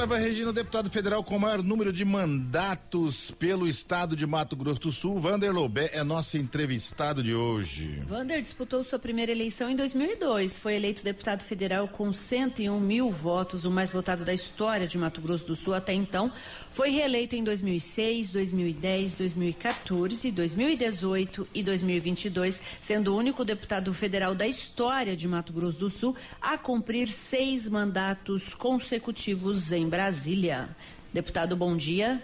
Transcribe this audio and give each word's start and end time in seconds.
Eva 0.00 0.16
Regina, 0.16 0.50
deputado 0.50 0.88
federal 0.88 1.22
com 1.22 1.38
maior 1.38 1.62
número 1.62 1.92
de 1.92 2.06
mandatos 2.06 3.30
pelo 3.32 3.68
estado 3.68 4.16
de 4.16 4.26
Mato 4.26 4.56
Grosso 4.56 4.80
do 4.80 4.90
Sul. 4.90 5.18
Vander 5.18 5.52
Lobé 5.52 5.90
é 5.92 6.02
nosso 6.02 6.38
entrevistado 6.38 7.22
de 7.22 7.34
hoje. 7.34 8.00
Vander 8.06 8.40
disputou 8.40 8.82
sua 8.82 8.98
primeira 8.98 9.30
eleição 9.30 9.68
em 9.68 9.76
2002. 9.76 10.56
Foi 10.56 10.74
eleito 10.74 11.04
deputado 11.04 11.44
federal 11.44 11.86
com 11.86 12.14
101 12.14 12.80
mil 12.80 13.10
votos, 13.10 13.66
o 13.66 13.70
mais 13.70 13.92
votado 13.92 14.24
da 14.24 14.32
história 14.32 14.86
de 14.86 14.96
Mato 14.96 15.20
Grosso 15.20 15.46
do 15.48 15.54
Sul 15.54 15.74
até 15.74 15.92
então. 15.92 16.32
Foi 16.70 16.88
reeleito 16.88 17.36
em 17.36 17.44
2006, 17.44 18.32
2010, 18.32 19.16
2014, 19.16 20.30
2018 20.30 21.48
e 21.52 21.62
2022, 21.62 22.62
sendo 22.80 23.12
o 23.12 23.18
único 23.18 23.44
deputado 23.44 23.92
federal 23.92 24.34
da 24.34 24.46
história 24.46 25.14
de 25.14 25.28
Mato 25.28 25.52
Grosso 25.52 25.78
do 25.78 25.90
Sul 25.90 26.16
a 26.40 26.56
cumprir 26.56 27.08
seis 27.08 27.68
mandatos 27.68 28.54
consecutivos 28.54 29.72
em 29.72 29.89
Brasília. 29.90 30.68
Deputado, 31.12 31.56
bom 31.56 31.76
dia. 31.76 32.22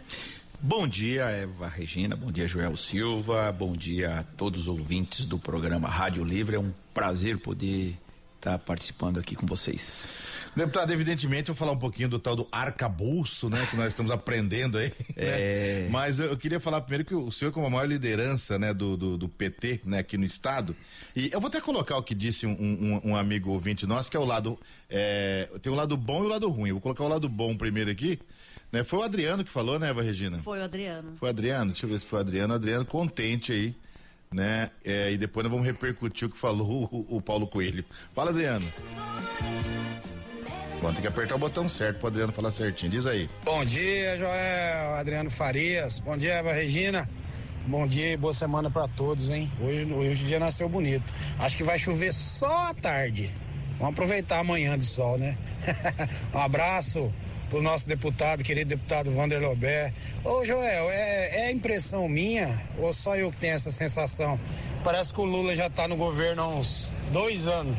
Bom 0.63 0.87
dia, 0.89 1.25
Eva 1.25 1.69
Regina. 1.69 2.17
Bom 2.17 2.31
dia, 2.31 2.47
Joel 2.47 2.77
Silva. 2.77 3.53
Bom 3.53 3.73
dia 3.73 4.21
a 4.21 4.23
todos 4.23 4.63
os 4.63 4.69
ouvintes 4.69 5.27
do 5.27 5.39
programa 5.39 5.89
Rádio 5.89 6.25
Livre. 6.25 6.57
É 6.57 6.59
um 6.61 6.73
prazer 6.95 7.39
poder 7.39 7.99
estar 8.47 8.59
participando 8.61 9.19
aqui 9.19 9.35
com 9.35 9.47
vocês. 9.47 10.09
Deputado, 10.55 10.91
evidentemente, 10.91 11.51
eu 11.51 11.55
vou 11.55 11.59
falar 11.59 11.73
um 11.73 11.79
pouquinho 11.79 12.09
do 12.09 12.19
tal 12.19 12.35
do 12.35 12.49
arcabouço, 12.51 13.51
né? 13.51 13.67
Que 13.71 13.77
nós 13.77 13.89
estamos 13.89 14.11
aprendendo 14.11 14.79
aí. 14.79 14.93
Né? 15.17 15.25
É... 15.25 15.89
Mas 15.91 16.19
eu, 16.19 16.27
eu, 16.27 16.37
queria 16.37 16.61
falar 16.61 16.81
primeiro 16.83 17.05
que 17.05 17.15
o 17.15 17.33
senhor, 17.33 17.51
como 17.51 17.67
a 17.67 17.71
maior 17.71 17.87
liderança 17.87 18.59
né, 18.59 18.75
do, 18.75 18.97
do, 18.97 19.17
do, 19.17 19.29
PT 19.29 19.81
né, 19.85 19.99
aqui 20.01 20.19
no 20.19 20.27
Estado, 20.27 20.77
e 21.15 21.31
eu 21.33 21.41
vou 21.41 21.49
até 21.49 21.59
colocar 21.59 21.97
o 21.97 22.03
que 22.03 22.15
disse 22.15 22.47
um, 22.47 22.53
um, 22.53 23.01
um 23.11 23.17
amigo 23.17 23.51
ouvinte 23.51 23.87
nosso, 23.87 24.11
que 24.11 24.17
é 24.17 24.21
o 24.21 24.25
lado. 24.25 24.59
É, 24.91 25.49
tem 25.63 25.73
o 25.73 25.77
lado 25.77 25.97
bom 25.97 26.23
e 26.23 26.27
o 26.27 26.29
lado 26.29 26.49
ruim. 26.51 26.69
Eu 26.69 26.75
vou 26.75 26.83
colocar 26.83 27.05
o 27.05 27.09
lado 27.09 27.31
bom 27.31 27.57
primeiro 27.57 27.91
aqui. 27.91 28.19
Né? 28.71 28.85
Foi 28.85 28.99
o 28.99 29.03
Adriano 29.03 29.43
que 29.43 29.51
falou, 29.51 29.79
né, 29.79 29.89
Eva 29.89 30.03
Regina? 30.03 30.39
Foi 30.39 30.59
o 30.59 30.65
Adriano. 30.65 31.17
Foi 31.17 31.29
o 31.29 31.31
Adriano, 31.31 31.71
deixa 31.71 31.87
eu 31.87 31.91
ver 31.91 31.99
se 31.99 32.05
foi 32.05 32.19
o 32.19 32.21
Adriano. 32.21 32.53
Adriano 32.53 32.85
contente 32.85 33.53
aí 33.53 33.75
né? 34.33 34.71
É, 34.85 35.13
e 35.13 35.17
depois 35.17 35.45
nós 35.45 35.51
vamos 35.51 35.67
repercutir 35.67 36.29
o 36.29 36.31
que 36.31 36.39
falou 36.39 36.89
o, 37.11 37.17
o 37.17 37.21
Paulo 37.21 37.47
Coelho. 37.47 37.85
Fala, 38.15 38.31
Adriano. 38.31 38.67
Bom, 40.81 40.93
tem 40.93 41.01
que 41.01 41.09
apertar 41.09 41.37
o 41.37 41.39
botão 41.39 41.69
certo 41.69 41.99
pro 41.99 42.09
Adriano 42.09 42.33
falar 42.33 42.51
certinho. 42.51 42.93
Diz 42.93 43.07
aí. 43.07 43.29
Bom 43.45 43.65
dia, 43.65 44.19
Joel, 44.19 44.95
Adriano 44.95 45.31
Farias. 45.31 45.99
Bom 45.99 46.17
dia, 46.17 46.35
Eva 46.35 46.53
Regina. 46.53 47.09
Bom 47.67 47.87
dia 47.87 48.13
e 48.13 48.17
boa 48.17 48.33
semana 48.33 48.71
para 48.71 48.87
todos, 48.87 49.29
hein? 49.29 49.51
Hoje, 49.61 49.93
hoje 49.93 50.23
o 50.23 50.27
dia 50.27 50.39
nasceu 50.39 50.69
bonito. 50.69 51.13
Acho 51.39 51.57
que 51.57 51.65
vai 51.65 51.79
chover 51.79 52.13
só 52.13 52.69
à 52.69 52.75
tarde. 52.75 53.35
Vamos 53.79 53.95
aproveitar 53.95 54.39
amanhã 54.39 54.79
de 54.79 54.87
sol, 54.87 55.19
né? 55.19 55.37
um 56.33 56.39
abraço 56.39 57.13
pro 57.49 57.63
nosso 57.63 57.89
deputado, 57.89 58.43
querido 58.43 58.71
deputado 58.71 59.11
Vander 59.11 59.41
Lobé. 59.41 59.93
Ô 60.25 60.45
Joel, 60.45 60.91
é, 60.91 61.47
é 61.47 61.53
impressão 61.53 62.09
minha 62.09 62.61
ou 62.79 62.93
só 62.93 63.17
eu 63.17 63.31
que 63.31 63.39
tenho 63.39 63.55
essa 63.55 63.71
sensação? 63.71 64.39
Parece 64.83 65.13
que 65.13 65.21
o 65.21 65.25
Lula 65.25 65.55
já 65.55 65.69
tá 65.71 65.89
no 65.89 65.97
governo 65.97 66.43
há 66.43 66.49
uns 66.49 66.95
dois 67.13 67.47
anos. 67.47 67.77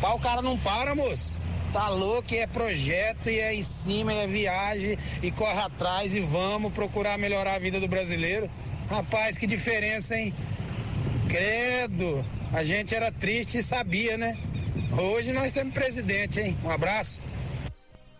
Pá, 0.00 0.12
o 0.12 0.18
cara 0.18 0.40
não 0.40 0.58
para, 0.58 0.94
moço. 0.94 1.40
Tá 1.72 1.88
louco, 1.88 2.34
é 2.34 2.46
projeto 2.46 3.30
e 3.30 3.38
é 3.38 3.54
em 3.54 3.62
cima, 3.62 4.12
e 4.12 4.18
é 4.18 4.26
viagem 4.26 4.98
e 5.22 5.30
corre 5.30 5.60
atrás 5.60 6.14
e 6.14 6.20
vamos 6.20 6.72
procurar 6.72 7.16
melhorar 7.16 7.54
a 7.54 7.58
vida 7.58 7.78
do 7.78 7.86
brasileiro. 7.86 8.50
Rapaz, 8.88 9.38
que 9.38 9.46
diferença, 9.46 10.16
hein? 10.16 10.34
Credo, 11.28 12.24
a 12.52 12.64
gente 12.64 12.92
era 12.92 13.12
triste 13.12 13.58
e 13.58 13.62
sabia, 13.62 14.18
né? 14.18 14.36
Hoje 14.98 15.32
nós 15.32 15.52
temos 15.52 15.72
presidente, 15.72 16.40
hein? 16.40 16.56
Um 16.64 16.70
abraço. 16.70 17.22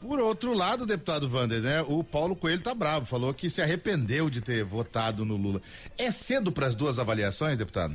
Por 0.00 0.18
outro 0.18 0.54
lado, 0.54 0.86
deputado 0.86 1.28
Vander, 1.28 1.60
né? 1.60 1.82
O 1.82 2.02
Paulo 2.02 2.34
Coelho 2.34 2.62
tá 2.62 2.74
bravo, 2.74 3.04
falou 3.04 3.34
que 3.34 3.50
se 3.50 3.60
arrependeu 3.60 4.30
de 4.30 4.40
ter 4.40 4.64
votado 4.64 5.24
no 5.24 5.36
Lula. 5.36 5.60
É 5.98 6.10
cedo 6.10 6.50
para 6.50 6.66
as 6.66 6.74
duas 6.74 6.98
avaliações, 6.98 7.58
deputado? 7.58 7.94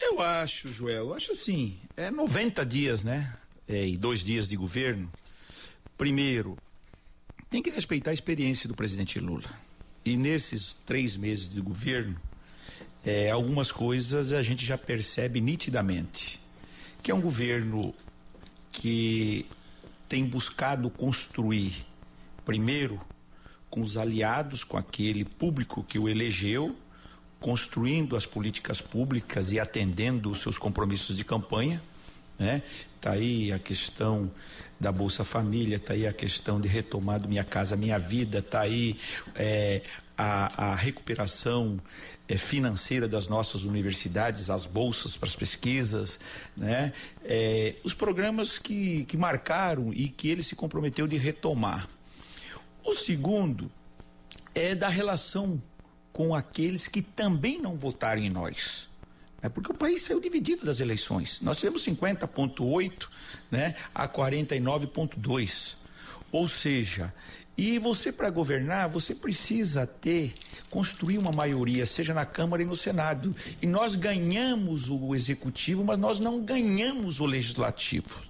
Eu 0.00 0.20
acho, 0.20 0.72
Joel, 0.72 1.06
eu 1.06 1.14
acho 1.14 1.32
assim, 1.32 1.76
é 1.96 2.10
90 2.10 2.64
dias, 2.66 3.04
né? 3.04 3.32
é, 3.68 3.86
e 3.86 3.96
dois 3.96 4.24
dias 4.24 4.48
de 4.48 4.56
governo, 4.56 5.12
primeiro, 5.96 6.56
tem 7.50 7.62
que 7.62 7.70
respeitar 7.70 8.10
a 8.10 8.14
experiência 8.14 8.66
do 8.66 8.74
presidente 8.74 9.20
Lula. 9.20 9.50
E 10.04 10.16
nesses 10.16 10.72
três 10.86 11.16
meses 11.16 11.48
de 11.48 11.60
governo, 11.60 12.18
é, 13.04 13.30
algumas 13.30 13.70
coisas 13.70 14.32
a 14.32 14.42
gente 14.42 14.64
já 14.64 14.78
percebe 14.78 15.40
nitidamente. 15.40 16.40
Que 17.02 17.10
é 17.10 17.14
um 17.14 17.20
governo 17.20 17.94
que 18.72 19.46
tem 20.08 20.24
buscado 20.24 20.88
construir, 20.90 21.84
primeiro, 22.44 23.00
com 23.68 23.82
os 23.82 23.98
aliados, 23.98 24.64
com 24.64 24.76
aquele 24.76 25.24
público 25.24 25.82
que 25.82 25.98
o 25.98 26.08
elegeu, 26.08 26.74
construindo 27.38 28.16
as 28.16 28.26
políticas 28.26 28.80
públicas 28.80 29.52
e 29.52 29.60
atendendo 29.60 30.30
os 30.30 30.40
seus 30.40 30.58
compromissos 30.58 31.16
de 31.16 31.24
campanha 31.24 31.80
né? 32.38 32.62
Tá 33.00 33.12
aí 33.12 33.52
a 33.52 33.58
questão 33.58 34.30
da 34.78 34.92
Bolsa 34.92 35.24
Família, 35.24 35.76
está 35.76 35.94
aí 35.94 36.06
a 36.06 36.12
questão 36.12 36.60
de 36.60 36.68
retomar 36.68 37.20
do 37.20 37.28
Minha 37.28 37.44
Casa 37.44 37.76
Minha 37.76 37.98
Vida, 37.98 38.38
está 38.38 38.60
aí 38.60 38.98
é, 39.34 39.82
a, 40.18 40.72
a, 40.72 40.74
recuperação 40.74 41.80
é, 42.28 42.36
financeira 42.36 43.06
das 43.06 43.28
nossas 43.28 43.62
universidades, 43.62 44.50
as 44.50 44.66
bolsas 44.66 45.16
para 45.16 45.28
as 45.28 45.36
pesquisas, 45.36 46.18
né? 46.56 46.92
É, 47.24 47.76
os 47.84 47.94
programas 47.94 48.58
que, 48.58 49.04
que 49.04 49.16
marcaram 49.16 49.92
e 49.94 50.08
que 50.08 50.28
ele 50.28 50.42
se 50.42 50.56
comprometeu 50.56 51.06
de 51.06 51.16
retomar. 51.16 51.88
O 52.84 52.92
segundo 52.92 53.70
é 54.54 54.74
da 54.74 54.88
relação 54.88 55.62
com 56.12 56.34
aqueles 56.34 56.88
que 56.88 57.00
também 57.00 57.60
não 57.62 57.78
votaram 57.78 58.20
em 58.20 58.28
nós. 58.28 58.88
É 59.40 59.48
porque 59.48 59.70
o 59.70 59.74
país 59.74 60.02
saiu 60.02 60.20
dividido 60.20 60.66
das 60.66 60.80
eleições. 60.80 61.40
Nós 61.40 61.58
tivemos 61.58 61.84
50,8 61.86 63.08
né, 63.52 63.76
a 63.94 64.08
49,2. 64.08 65.76
Ou 66.32 66.48
seja, 66.48 67.14
e 67.58 67.76
você 67.76 68.12
para 68.12 68.30
governar, 68.30 68.88
você 68.88 69.12
precisa 69.12 69.84
ter, 69.84 70.32
construir 70.70 71.18
uma 71.18 71.32
maioria, 71.32 71.84
seja 71.86 72.14
na 72.14 72.24
Câmara 72.24 72.62
e 72.62 72.64
no 72.64 72.76
Senado. 72.76 73.34
E 73.60 73.66
nós 73.66 73.96
ganhamos 73.96 74.88
o 74.88 75.12
executivo, 75.12 75.84
mas 75.84 75.98
nós 75.98 76.20
não 76.20 76.40
ganhamos 76.40 77.18
o 77.18 77.26
legislativo. 77.26 78.22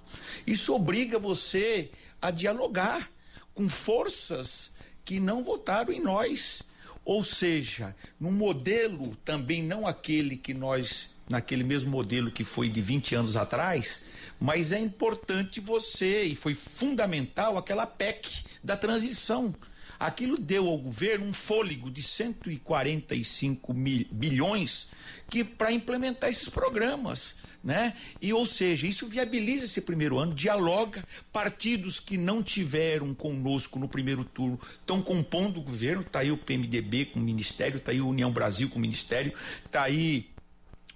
Isso 0.47 0.73
obriga 0.73 1.19
você 1.19 1.91
a 2.19 2.31
dialogar 2.31 3.07
com 3.53 3.69
forças 3.69 4.71
que 5.05 5.19
não 5.19 5.43
votaram 5.43 5.93
em 5.93 6.01
nós. 6.01 6.63
Ou 7.05 7.23
seja, 7.23 7.95
num 8.19 8.31
modelo 8.31 9.15
também 9.23 9.61
não 9.61 9.85
aquele 9.85 10.37
que 10.37 10.55
nós, 10.55 11.11
naquele 11.29 11.63
mesmo 11.63 11.91
modelo 11.91 12.31
que 12.31 12.43
foi 12.43 12.67
de 12.67 12.81
20 12.81 13.15
anos 13.15 13.35
atrás, 13.35 14.05
mas 14.39 14.71
é 14.71 14.79
importante 14.79 15.59
você, 15.59 16.23
e 16.23 16.35
foi 16.35 16.55
fundamental 16.55 17.57
aquela 17.57 17.85
PEC 17.85 18.43
da 18.63 18.75
transição. 18.75 19.53
Aquilo 19.99 20.37
deu 20.37 20.67
ao 20.67 20.77
governo 20.77 21.25
um 21.25 21.33
fôlego 21.33 21.91
de 21.91 22.01
145 22.01 23.73
mil, 23.73 24.05
bilhões 24.09 24.89
que 25.29 25.43
para 25.43 25.71
implementar 25.71 26.29
esses 26.29 26.49
programas 26.49 27.35
né? 27.63 27.93
E 28.21 28.31
ou 28.31 28.45
seja, 28.45 28.87
isso 28.87 29.07
viabiliza 29.07 29.65
esse 29.65 29.81
primeiro 29.81 30.17
ano, 30.17 30.33
dialoga 30.33 31.03
partidos 31.31 31.99
que 31.99 32.17
não 32.17 32.41
tiveram 32.41 33.13
conosco 33.13 33.77
no 33.77 33.87
primeiro 33.87 34.23
turno, 34.23 34.59
estão 34.79 35.01
compondo 35.01 35.59
o 35.59 35.63
governo, 35.63 36.03
tá 36.03 36.19
aí 36.19 36.31
o 36.31 36.37
PMDB 36.37 37.05
com 37.05 37.19
o 37.19 37.23
ministério, 37.23 37.79
tá 37.79 37.91
aí 37.91 38.01
o 38.01 38.07
União 38.07 38.31
Brasil 38.31 38.69
com 38.69 38.77
o 38.77 38.81
ministério, 38.81 39.33
tá 39.69 39.83
aí 39.83 40.29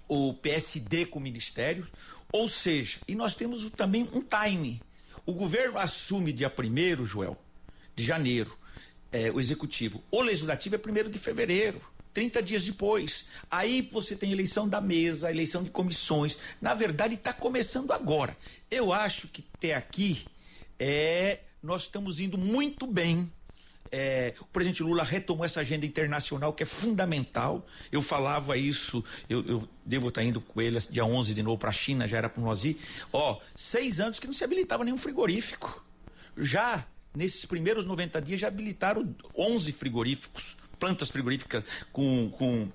o 0.08 0.34
PSD 0.34 1.06
com 1.06 1.18
o 1.18 1.22
ministério, 1.22 1.86
ou 2.32 2.48
seja, 2.48 2.98
e 3.06 3.14
nós 3.14 3.34
temos 3.34 3.68
também 3.70 4.08
um 4.12 4.20
time. 4.20 4.82
O 5.24 5.32
governo 5.32 5.78
assume 5.78 6.32
dia 6.32 6.52
1 6.52 7.04
Joel, 7.04 7.38
de 7.94 8.04
janeiro, 8.04 8.56
é, 9.12 9.30
o 9.30 9.40
executivo. 9.40 10.02
O 10.10 10.20
legislativo 10.20 10.74
é 10.74 10.78
1 10.78 11.10
de 11.10 11.18
fevereiro. 11.18 11.80
30 12.14 12.42
dias 12.42 12.64
depois. 12.64 13.26
Aí 13.50 13.82
você 13.92 14.14
tem 14.14 14.30
eleição 14.30 14.68
da 14.68 14.80
mesa, 14.80 15.30
eleição 15.30 15.64
de 15.64 15.70
comissões. 15.70 16.38
Na 16.60 16.72
verdade, 16.72 17.14
está 17.14 17.32
começando 17.32 17.92
agora. 17.92 18.36
Eu 18.70 18.92
acho 18.92 19.26
que 19.28 19.44
até 19.54 19.74
aqui 19.74 20.24
é, 20.78 21.40
nós 21.62 21.82
estamos 21.82 22.20
indo 22.20 22.38
muito 22.38 22.86
bem. 22.86 23.30
É, 23.96 24.34
o 24.40 24.44
presidente 24.46 24.82
Lula 24.82 25.04
retomou 25.04 25.44
essa 25.44 25.60
agenda 25.60 25.86
internacional 25.86 26.52
que 26.52 26.64
é 26.64 26.66
fundamental. 26.66 27.64
Eu 27.92 28.02
falava 28.02 28.56
isso, 28.56 29.04
eu, 29.28 29.46
eu 29.46 29.68
devo 29.86 30.08
estar 30.08 30.24
indo 30.24 30.40
com 30.40 30.60
ele 30.60 30.80
dia 30.90 31.04
11 31.04 31.32
de 31.32 31.44
novo 31.44 31.58
para 31.58 31.70
a 31.70 31.72
China, 31.72 32.08
já 32.08 32.16
era 32.16 32.28
para 32.28 32.42
nós 32.42 32.64
ir. 32.64 32.76
Ó, 33.12 33.38
seis 33.54 34.00
anos 34.00 34.18
que 34.18 34.26
não 34.26 34.34
se 34.34 34.42
habilitava 34.42 34.82
nenhum 34.82 34.96
frigorífico. 34.96 35.86
Já 36.36 36.84
nesses 37.14 37.44
primeiros 37.44 37.86
90 37.86 38.20
dias 38.20 38.40
já 38.40 38.48
habilitaram 38.48 39.14
11 39.38 39.70
frigoríficos 39.70 40.56
plantas 40.84 41.08
frigoríficas 41.08 41.64
com, 41.92 42.30
com 42.30 42.68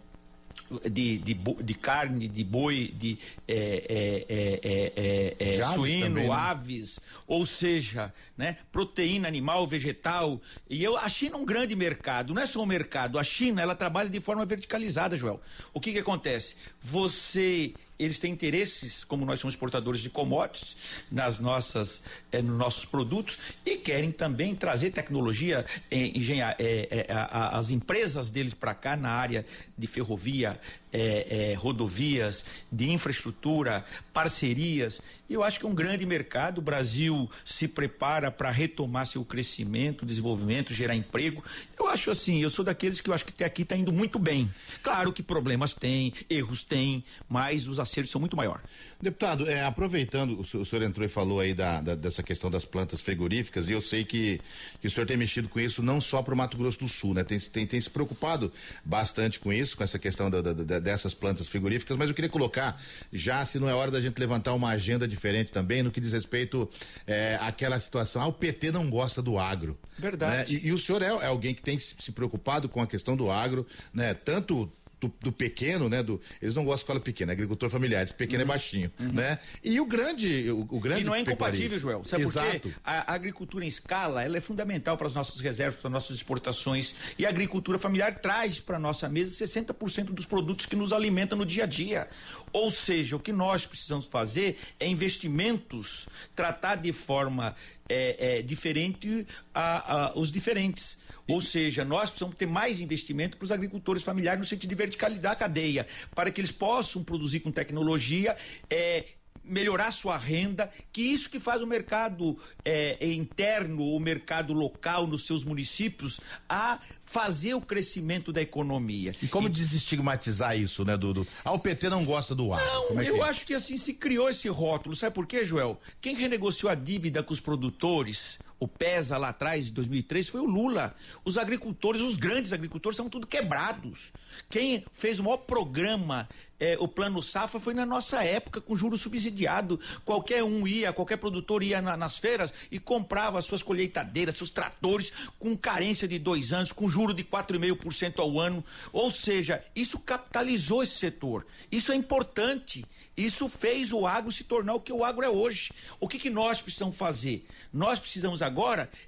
de, 0.89 1.17
de, 1.17 1.33
de, 1.33 1.73
carne, 1.73 2.27
de 2.27 2.43
boi, 2.43 2.93
de 2.95 3.17
é, 3.47 4.25
é, 4.29 5.35
é, 5.39 5.59
é 5.59 5.63
suíno, 5.65 6.07
também, 6.07 6.27
né? 6.27 6.33
aves, 6.33 6.99
ou 7.27 7.45
seja, 7.45 8.13
né, 8.37 8.57
proteína 8.71 9.27
animal, 9.27 9.65
vegetal. 9.65 10.41
E 10.69 10.83
eu, 10.83 10.97
a 10.97 11.09
China 11.09 11.35
é 11.35 11.39
um 11.39 11.45
grande 11.45 11.75
mercado, 11.75 12.33
não 12.33 12.41
é 12.41 12.45
só 12.45 12.61
um 12.61 12.65
mercado. 12.65 13.17
A 13.17 13.23
China 13.23 13.61
ela 13.61 13.75
trabalha 13.75 14.09
de 14.09 14.19
forma 14.19 14.45
verticalizada, 14.45 15.15
Joel. 15.15 15.41
O 15.73 15.79
que, 15.79 15.91
que 15.91 15.99
acontece? 15.99 16.55
Você 16.79 17.73
eles 17.99 18.17
têm 18.17 18.31
interesses, 18.31 19.03
como 19.03 19.25
nós 19.25 19.41
somos 19.41 19.53
exportadores 19.53 19.99
de 19.99 20.09
commodities 20.09 21.03
nas 21.11 21.37
nossas, 21.37 22.01
eh, 22.31 22.41
nos 22.41 22.57
nossos 22.57 22.85
produtos 22.85 23.37
e 23.65 23.75
querem 23.75 24.09
também 24.09 24.55
trazer 24.55 24.91
tecnologia, 24.91 25.65
eh, 25.91 26.11
engenhar, 26.15 26.55
eh, 26.57 26.87
eh 26.89 27.07
as 27.09 27.71
empresas 27.71 28.31
deles 28.31 28.53
para 28.53 28.73
cá 28.73 28.95
na 28.95 29.09
área 29.09 29.45
de 29.77 29.85
ferrovia, 29.85 30.59
é, 30.91 31.51
é, 31.51 31.53
rodovias, 31.53 32.45
de 32.71 32.91
infraestrutura, 32.91 33.85
parcerias. 34.13 35.01
Eu 35.29 35.43
acho 35.43 35.59
que 35.59 35.65
é 35.65 35.69
um 35.69 35.75
grande 35.75 36.05
mercado. 36.05 36.59
O 36.59 36.61
Brasil 36.61 37.29
se 37.45 37.67
prepara 37.67 38.31
para 38.31 38.51
retomar 38.51 39.05
seu 39.05 39.23
crescimento, 39.23 40.05
desenvolvimento, 40.05 40.73
gerar 40.73 40.95
emprego. 40.95 41.43
Eu 41.77 41.87
acho 41.87 42.11
assim, 42.11 42.41
eu 42.41 42.49
sou 42.49 42.65
daqueles 42.65 43.01
que 43.01 43.09
eu 43.09 43.13
acho 43.13 43.25
que 43.25 43.31
até 43.31 43.45
aqui 43.45 43.61
está 43.61 43.75
indo 43.75 43.91
muito 43.91 44.19
bem. 44.19 44.49
Claro 44.81 45.13
que 45.13 45.23
problemas 45.23 45.73
tem, 45.73 46.13
erros 46.29 46.63
tem, 46.63 47.03
mas 47.27 47.67
os 47.67 47.79
acertos 47.79 48.11
são 48.11 48.19
muito 48.19 48.35
maiores. 48.35 48.63
Deputado, 49.01 49.49
é, 49.49 49.63
aproveitando, 49.63 50.39
o 50.39 50.43
senhor, 50.43 50.63
o 50.63 50.65
senhor, 50.65 50.83
entrou 50.83 51.05
e 51.05 51.09
falou 51.09 51.39
aí 51.39 51.53
da, 51.53 51.81
da, 51.81 51.95
dessa 51.95 52.21
questão 52.21 52.51
das 52.51 52.65
plantas 52.65 52.99
frigoríficas, 52.99 53.69
e 53.69 53.73
eu 53.73 53.81
sei 53.81 54.03
que, 54.03 54.41
que 54.81 54.87
o 54.87 54.91
senhor 54.91 55.05
tem 55.05 55.15
mexido 55.15 55.47
com 55.47 55.59
isso 55.59 55.81
não 55.81 56.01
só 56.01 56.21
para 56.21 56.33
o 56.33 56.37
Mato 56.37 56.57
Grosso 56.57 56.79
do 56.79 56.87
Sul, 56.87 57.13
né? 57.13 57.23
Tem, 57.23 57.39
tem, 57.39 57.65
tem 57.65 57.79
se 57.79 57.89
preocupado 57.89 58.51
bastante 58.83 59.39
com 59.39 59.53
isso, 59.53 59.77
com 59.77 59.83
essa 59.83 59.97
questão 59.97 60.29
da, 60.29 60.41
da, 60.41 60.78
dessas 60.79 61.13
plantas 61.13 61.47
frigoríficas, 61.47 61.97
mas 61.97 62.09
eu 62.09 62.15
queria 62.15 62.29
colocar, 62.29 62.81
já 63.11 63.43
se 63.45 63.59
não 63.59 63.69
é 63.69 63.73
hora 63.73 63.91
da 63.91 64.01
gente 64.01 64.17
levantar 64.17 64.53
uma 64.53 64.69
agenda 64.69 65.07
diferente 65.07 65.51
também, 65.51 65.83
no 65.83 65.91
que 65.91 65.99
diz 65.99 66.13
respeito 66.13 66.69
é, 67.05 67.37
àquela 67.41 67.79
situação, 67.79 68.21
ah, 68.21 68.27
o 68.27 68.33
PT 68.33 68.71
não 68.71 68.89
gosta 68.89 69.21
do 69.21 69.37
agro. 69.37 69.77
Verdade. 69.97 70.53
Né? 70.53 70.59
E, 70.61 70.67
e, 70.67 70.71
o 70.71 70.79
senhor 70.79 71.01
é, 71.01 71.07
é 71.07 71.25
alguém 71.27 71.53
que 71.53 71.61
tem 71.61 71.77
se 71.77 72.11
preocupado 72.11 72.69
com 72.69 72.81
a 72.81 72.87
questão 72.87 73.15
do 73.15 73.29
agro, 73.29 73.65
né? 73.93 74.13
Tanto 74.13 74.71
do, 74.99 75.13
do, 75.21 75.31
pequeno, 75.31 75.87
né? 75.87 76.03
Do, 76.03 76.19
eles 76.41 76.55
não 76.55 76.63
gostam 76.63 76.75
de 76.75 76.81
escola 76.81 76.99
pequena, 76.99 77.31
agricultor 77.31 77.69
familiar, 77.69 78.03
esse 78.03 78.13
pequeno 78.13 78.43
é 78.43 78.45
uhum. 78.45 78.51
é 78.51 78.53
baixinho, 78.53 78.91
uhum. 78.99 79.11
né? 79.13 79.39
E 79.63 79.79
o 79.79 79.85
grande, 79.85 80.49
o, 80.51 80.61
o, 80.69 80.79
grande. 80.79 81.01
E 81.01 81.03
não 81.03 81.15
é 81.15 81.21
incompatível, 81.21 81.79
Joel. 81.79 82.03
Sabe 82.03 82.23
Exato. 82.23 82.59
por 82.59 82.71
quê? 82.71 82.79
A, 82.83 83.11
a 83.11 83.15
agricultura 83.15 83.63
em 83.63 83.67
escala, 83.67 84.23
ela 84.23 84.37
é 84.37 84.41
fundamental 84.41 84.97
para 84.97 85.07
as 85.07 85.13
nossas 85.13 85.39
reservas, 85.39 85.79
para 85.79 85.89
nossas 85.89 86.15
exportações. 86.15 86.95
E 87.17 87.25
a 87.25 87.29
agricultura 87.29 87.79
familiar 87.79 88.19
traz 88.19 88.59
para 88.59 88.77
nossa 88.77 89.07
mesa 89.07 89.45
60% 89.45 90.05
dos 90.05 90.25
produtos 90.25 90.65
que 90.65 90.75
nos 90.75 90.91
alimentam 90.91 91.37
no 91.37 91.45
dia 91.45 91.63
a 91.63 91.67
dia. 91.67 92.07
Ou 92.51 92.71
seja, 92.71 93.15
o 93.15 93.19
que 93.19 93.31
nós 93.31 93.65
precisamos 93.65 94.07
fazer 94.07 94.57
é 94.79 94.87
investimentos, 94.87 96.07
tratar 96.35 96.75
de 96.75 96.91
forma 96.91 97.55
é, 97.89 98.37
é, 98.37 98.41
diferente 98.41 99.25
a, 99.53 100.11
a, 100.11 100.17
os 100.17 100.31
diferentes. 100.31 100.99
Ou 101.27 101.41
seja, 101.41 101.83
nós 101.83 102.09
precisamos 102.09 102.35
ter 102.35 102.45
mais 102.45 102.79
investimento 102.79 103.37
para 103.37 103.45
os 103.45 103.51
agricultores 103.51 104.03
familiares 104.03 104.39
no 104.39 104.45
sentido 104.45 104.69
de 104.69 104.75
verticalidade 104.75 105.21
da 105.21 105.35
cadeia, 105.35 105.85
para 106.15 106.31
que 106.31 106.39
eles 106.39 106.51
possam 106.51 107.03
produzir 107.03 107.41
com 107.41 107.51
tecnologia, 107.51 108.35
é, 108.69 109.05
melhorar 109.49 109.91
sua 109.91 110.17
renda, 110.17 110.69
que 110.93 111.01
isso 111.01 111.29
que 111.29 111.39
faz 111.39 111.61
o 111.61 111.67
mercado 111.67 112.37
é, 112.63 112.97
interno, 113.07 113.83
o 113.83 113.99
mercado 113.99 114.53
local 114.53 115.07
nos 115.07 115.25
seus 115.25 115.43
municípios, 115.43 116.19
a 116.47 116.79
fazer 117.03 117.55
o 117.55 117.61
crescimento 117.61 118.31
da 118.31 118.41
economia. 118.41 119.15
E 119.21 119.27
como 119.27 119.47
e... 119.47 119.51
desestigmatizar 119.51 120.57
isso, 120.57 120.85
né, 120.85 120.95
Dudu? 120.95 121.25
Ah, 121.43 121.51
o 121.51 121.59
PT 121.59 121.89
não 121.89 122.05
gosta 122.05 122.35
do 122.35 122.53
ar. 122.53 122.63
Não, 122.63 122.99
é 122.99 123.09
eu 123.09 123.25
é? 123.25 123.29
acho 123.29 123.45
que 123.45 123.53
assim 123.53 123.77
se 123.77 123.93
criou 123.93 124.29
esse 124.29 124.47
rótulo. 124.47 124.95
Sabe 124.95 125.15
por 125.15 125.25
quê, 125.25 125.43
Joel? 125.43 125.79
Quem 125.99 126.15
renegociou 126.15 126.71
a 126.71 126.75
dívida 126.75 127.23
com 127.23 127.33
os 127.33 127.39
produtores, 127.39 128.39
o 128.59 128.67
PESA 128.67 129.17
lá 129.17 129.29
atrás, 129.29 129.67
em 129.67 129.71
2003, 129.71 130.29
foi 130.29 130.41
o 130.41 130.45
Lula. 130.45 130.95
Os 131.23 131.37
agricultores, 131.37 132.01
os 132.01 132.17
grandes 132.17 132.51
agricultores, 132.51 132.97
são 132.97 133.09
tudo 133.09 133.25
quebrados. 133.25 134.11
Quem 134.49 134.83
fez 134.91 135.19
o 135.19 135.23
maior 135.23 135.37
programa 135.37 136.27
é, 136.59 136.77
o 136.79 136.87
plano 136.87 137.23
Safra 137.23 137.59
foi 137.59 137.73
na 137.73 137.85
nossa 137.85 138.23
época, 138.23 138.59
com 138.59 138.75
juro 138.75 138.97
subsidiado. 138.97 139.79
Qualquer 140.03 140.43
um 140.43 140.67
ia, 140.67 140.91
qualquer 140.91 141.17
produtor 141.17 141.63
ia 141.63 141.81
na, 141.81 141.95
nas 141.95 142.17
feiras 142.17 142.53
e 142.69 142.77
comprava 142.77 143.41
suas 143.41 143.63
colheitadeiras, 143.63 144.35
seus 144.35 144.49
tratores, 144.49 145.11
com 145.39 145.55
carência 145.55 146.07
de 146.07 146.19
dois 146.19 146.51
anos, 146.51 146.73
com 146.73 146.89
juro 146.89 147.13
de 147.13 147.23
4,5% 147.23 148.19
ao 148.19 148.39
ano. 148.39 148.63
Ou 148.91 149.09
seja, 149.09 149.63
isso 149.73 149.99
capitalizou 149.99 150.83
esse 150.83 150.95
setor. 150.95 151.45
Isso 151.71 151.91
é 151.93 151.95
importante. 151.95 152.85
Isso 153.15 153.47
fez 153.47 153.93
o 153.93 154.05
agro 154.05 154.31
se 154.31 154.43
tornar 154.43 154.73
o 154.73 154.81
que 154.81 154.91
o 154.91 155.05
agro 155.05 155.23
é 155.23 155.29
hoje. 155.29 155.71
O 155.99 156.07
que, 156.07 156.19
que 156.19 156.29
nós 156.29 156.61
precisamos 156.61 156.97
fazer? 156.97 157.45
Nós 157.71 157.99
precisamos 157.99 158.41
agora 158.41 158.48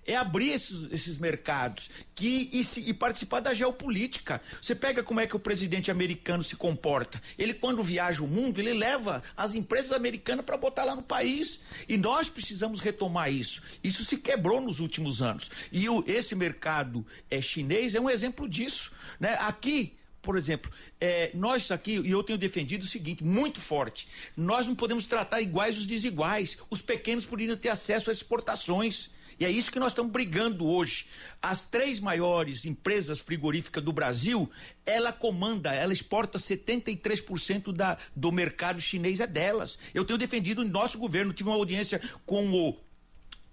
é 0.05 0.15
abrir 0.15 0.49
esses, 0.49 0.91
esses 0.91 1.17
mercados 1.17 1.89
que, 2.13 2.49
e, 2.51 2.63
se, 2.63 2.79
e 2.81 2.93
participar 2.93 3.39
da 3.39 3.53
geopolítica. 3.53 4.41
Você 4.61 4.75
pega 4.75 5.03
como 5.03 5.19
é 5.19 5.27
que 5.27 5.35
o 5.35 5.39
presidente 5.39 5.91
americano 5.91 6.43
se 6.43 6.55
comporta. 6.55 7.21
Ele, 7.37 7.53
quando 7.53 7.83
viaja 7.83 8.23
o 8.23 8.27
mundo, 8.27 8.59
ele 8.59 8.73
leva 8.73 9.21
as 9.35 9.55
empresas 9.55 9.91
americanas 9.91 10.45
para 10.45 10.57
botar 10.57 10.83
lá 10.83 10.95
no 10.95 11.03
país. 11.03 11.61
E 11.87 11.97
nós 11.97 12.29
precisamos 12.29 12.79
retomar 12.79 13.31
isso. 13.31 13.61
Isso 13.83 14.03
se 14.05 14.17
quebrou 14.17 14.61
nos 14.61 14.79
últimos 14.79 15.21
anos. 15.21 15.49
E 15.71 15.87
o, 15.89 16.03
esse 16.07 16.35
mercado 16.35 17.05
é, 17.29 17.41
chinês 17.41 17.95
é 17.95 17.99
um 17.99 18.09
exemplo 18.09 18.47
disso. 18.47 18.91
Né? 19.19 19.35
Aqui, 19.39 19.93
por 20.21 20.37
exemplo, 20.37 20.71
é, 20.99 21.31
nós 21.33 21.71
aqui, 21.71 21.99
e 21.99 22.11
eu 22.11 22.23
tenho 22.23 22.37
defendido 22.37 22.83
o 22.83 22.87
seguinte, 22.87 23.23
muito 23.23 23.59
forte, 23.59 24.07
nós 24.37 24.67
não 24.67 24.75
podemos 24.75 25.05
tratar 25.05 25.41
iguais 25.41 25.77
os 25.77 25.87
desiguais. 25.87 26.57
Os 26.69 26.81
pequenos 26.81 27.25
poderiam 27.25 27.57
ter 27.57 27.69
acesso 27.69 28.09
a 28.09 28.13
exportações. 28.13 29.09
E 29.39 29.45
é 29.45 29.49
isso 29.49 29.71
que 29.71 29.79
nós 29.79 29.91
estamos 29.91 30.11
brigando 30.11 30.67
hoje. 30.67 31.05
As 31.41 31.63
três 31.63 31.99
maiores 31.99 32.65
empresas 32.65 33.19
frigoríficas 33.21 33.83
do 33.83 33.91
Brasil, 33.91 34.49
ela 34.85 35.11
comanda, 35.11 35.73
ela 35.73 35.93
exporta 35.93 36.37
73% 36.37 37.73
da, 37.73 37.97
do 38.15 38.31
mercado 38.31 38.79
chinês 38.81 39.19
é 39.19 39.27
delas. 39.27 39.77
Eu 39.93 40.05
tenho 40.05 40.19
defendido 40.19 40.61
o 40.61 40.67
nosso 40.67 40.97
governo, 40.97 41.33
tive 41.33 41.49
uma 41.49 41.55
audiência 41.55 42.01
com 42.25 42.51
o 42.51 42.77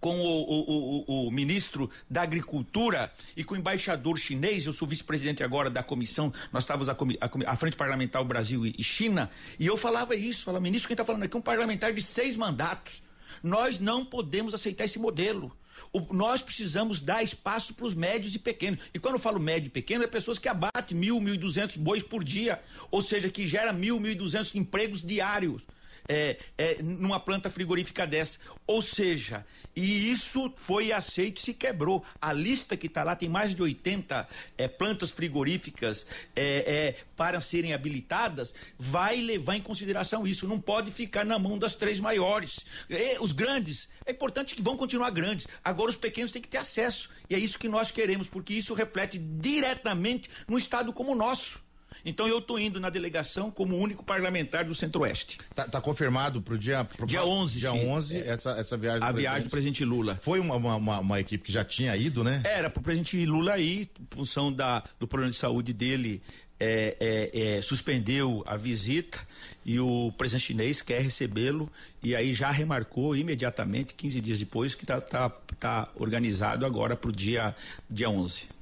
com 0.00 0.20
o, 0.20 0.42
o, 0.42 1.04
o, 1.08 1.26
o, 1.26 1.30
ministro 1.30 1.90
da 2.08 2.22
Agricultura 2.22 3.12
e 3.36 3.42
com 3.42 3.54
o 3.54 3.56
embaixador 3.56 4.16
chinês, 4.16 4.66
eu 4.66 4.72
sou 4.72 4.86
vice-presidente 4.86 5.42
agora 5.42 5.68
da 5.68 5.82
comissão, 5.82 6.32
nós 6.52 6.64
estávamos 6.64 6.88
à, 6.88 7.56
Frente 7.56 7.76
Parlamentar 7.76 8.22
Brasil 8.24 8.64
e, 8.66 8.74
e, 8.78 8.84
China, 8.84 9.30
e 9.58 9.66
eu 9.66 9.76
falava 9.76 10.14
isso, 10.14 10.44
falava, 10.44 10.62
ministro, 10.62 10.88
quem 10.88 10.94
está 10.94 11.04
falando 11.04 11.24
aqui 11.24 11.36
é 11.36 11.38
um 11.38 11.42
parlamentar 11.42 11.92
de 11.92 12.02
seis 12.02 12.36
mandatos. 12.36 13.02
Nós 13.42 13.78
não 13.78 14.04
podemos 14.04 14.54
aceitar 14.54 14.84
esse 14.84 14.98
modelo. 14.98 15.56
O, 15.92 16.00
nós 16.12 16.42
precisamos 16.42 17.00
dar 17.00 17.22
espaço 17.22 17.74
para 17.74 17.86
os 17.86 17.94
médios 17.94 18.34
e 18.34 18.38
pequenos. 18.38 18.80
E 18.92 18.98
quando 18.98 19.14
eu 19.14 19.20
falo 19.20 19.40
médio 19.40 19.68
e 19.68 19.70
pequeno, 19.70 20.04
é 20.04 20.06
pessoas 20.06 20.38
que 20.38 20.48
abatem 20.48 20.96
mil, 20.96 21.20
mil 21.20 21.34
e 21.34 21.38
duzentos 21.38 21.76
bois 21.76 22.02
por 22.02 22.22
dia. 22.24 22.60
Ou 22.90 23.02
seja, 23.02 23.30
que 23.30 23.46
gera 23.46 23.72
mil, 23.72 23.98
mil 23.98 24.12
e 24.12 24.14
duzentos 24.14 24.54
empregos 24.54 25.02
diários 25.02 25.62
é, 26.08 26.38
é, 26.56 26.82
numa 26.82 27.20
planta 27.20 27.50
frigorífica 27.50 28.06
dessa. 28.06 28.38
Ou 28.66 28.80
seja, 28.80 29.44
e 29.76 30.10
isso 30.10 30.52
foi 30.56 30.92
aceito 30.92 31.38
e 31.38 31.40
se 31.42 31.54
quebrou. 31.54 32.04
A 32.20 32.32
lista 32.32 32.76
que 32.76 32.86
está 32.86 33.04
lá 33.04 33.14
tem 33.14 33.28
mais 33.28 33.54
de 33.54 33.62
80 33.62 34.26
é, 34.56 34.66
plantas 34.66 35.10
frigoríficas 35.10 36.06
é, 36.34 36.42
é, 36.66 36.96
para 37.16 37.40
serem 37.40 37.74
habilitadas, 37.74 38.54
vai 38.78 39.20
levar 39.20 39.56
em 39.56 39.62
consideração 39.62 40.26
isso. 40.26 40.48
Não 40.48 40.60
pode 40.60 40.90
ficar 40.90 41.24
na 41.24 41.38
mão 41.38 41.58
das 41.58 41.76
três 41.76 42.00
maiores. 42.00 42.64
E, 42.88 43.18
os 43.20 43.32
grandes, 43.32 43.88
é 44.06 44.12
importante 44.12 44.54
que 44.54 44.62
vão 44.62 44.76
continuar 44.76 45.10
grandes. 45.10 45.46
Agora 45.62 45.90
os 45.90 45.96
pequenos 45.96 46.30
têm 46.30 46.40
que 46.40 46.48
ter 46.48 46.58
acesso. 46.58 47.10
E 47.28 47.34
é 47.34 47.38
isso 47.38 47.58
que 47.58 47.68
nós 47.68 47.90
queremos, 47.90 48.28
porque 48.28 48.54
isso 48.54 48.72
reflete 48.74 49.18
diretamente 49.18 50.30
no 50.46 50.56
estado 50.56 50.92
como 50.92 51.12
o 51.12 51.14
nosso. 51.14 51.67
Então 52.04 52.26
eu 52.26 52.38
estou 52.38 52.58
indo 52.58 52.80
na 52.80 52.90
delegação 52.90 53.50
como 53.50 53.76
único 53.76 54.04
parlamentar 54.04 54.64
do 54.64 54.74
Centro-Oeste. 54.74 55.38
Tá, 55.54 55.66
tá 55.66 55.80
confirmado 55.80 56.40
para 56.40 56.54
o 56.54 56.58
dia... 56.58 56.84
Pro, 56.84 57.06
dia 57.06 57.24
11. 57.24 57.60
Dia 57.60 57.72
11, 57.72 58.16
é, 58.16 58.28
essa, 58.28 58.50
essa 58.52 58.76
viagem 58.76 59.02
A 59.02 59.12
do 59.12 59.18
viagem 59.18 59.42
do 59.44 59.50
presidente 59.50 59.84
Lula. 59.84 60.18
Foi 60.22 60.40
uma, 60.40 60.56
uma, 60.56 61.00
uma, 61.00 61.20
equipe 61.20 61.44
que 61.44 61.52
já 61.52 61.64
tinha 61.64 61.96
ido, 61.96 62.22
né? 62.22 62.42
Era, 62.44 62.70
para 62.70 62.80
o 62.80 62.82
presidente 62.82 63.24
Lula 63.26 63.58
ir, 63.58 63.90
em 64.00 64.06
função 64.10 64.52
da, 64.52 64.82
do 64.98 65.06
problema 65.06 65.30
de 65.30 65.36
saúde 65.36 65.72
dele, 65.72 66.22
é, 66.60 66.96
é, 66.98 67.56
é, 67.56 67.62
suspendeu 67.62 68.42
a 68.46 68.56
visita 68.56 69.18
e 69.64 69.78
o 69.78 70.12
presidente 70.18 70.46
chinês 70.46 70.82
quer 70.82 71.00
recebê-lo 71.00 71.70
e 72.02 72.16
aí 72.16 72.34
já 72.34 72.50
remarcou 72.50 73.14
imediatamente, 73.14 73.94
15 73.94 74.20
dias 74.20 74.38
depois, 74.40 74.74
que 74.74 74.84
está 74.84 75.00
tá, 75.00 75.30
tá 75.58 75.88
organizado 75.94 76.66
agora 76.66 76.96
para 76.96 77.10
o 77.10 77.12
dia, 77.12 77.54
dia 77.88 78.10
11. 78.10 78.57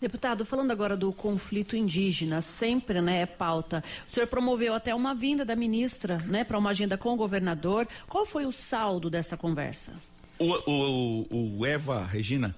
Deputado, 0.00 0.44
falando 0.44 0.70
agora 0.70 0.96
do 0.96 1.12
conflito 1.12 1.76
indígena, 1.76 2.40
sempre 2.40 3.00
né, 3.00 3.22
é 3.22 3.26
pauta. 3.26 3.82
O 4.06 4.10
senhor 4.10 4.26
promoveu 4.26 4.74
até 4.74 4.94
uma 4.94 5.14
vinda 5.14 5.44
da 5.44 5.56
ministra 5.56 6.18
né, 6.26 6.44
para 6.44 6.58
uma 6.58 6.70
agenda 6.70 6.96
com 6.96 7.12
o 7.12 7.16
governador. 7.16 7.86
Qual 8.08 8.24
foi 8.24 8.46
o 8.46 8.52
saldo 8.52 9.10
dessa 9.10 9.36
conversa? 9.36 9.94
O, 10.38 10.54
o, 10.70 11.58
o 11.58 11.66
Eva, 11.66 12.04
Regina, 12.04 12.54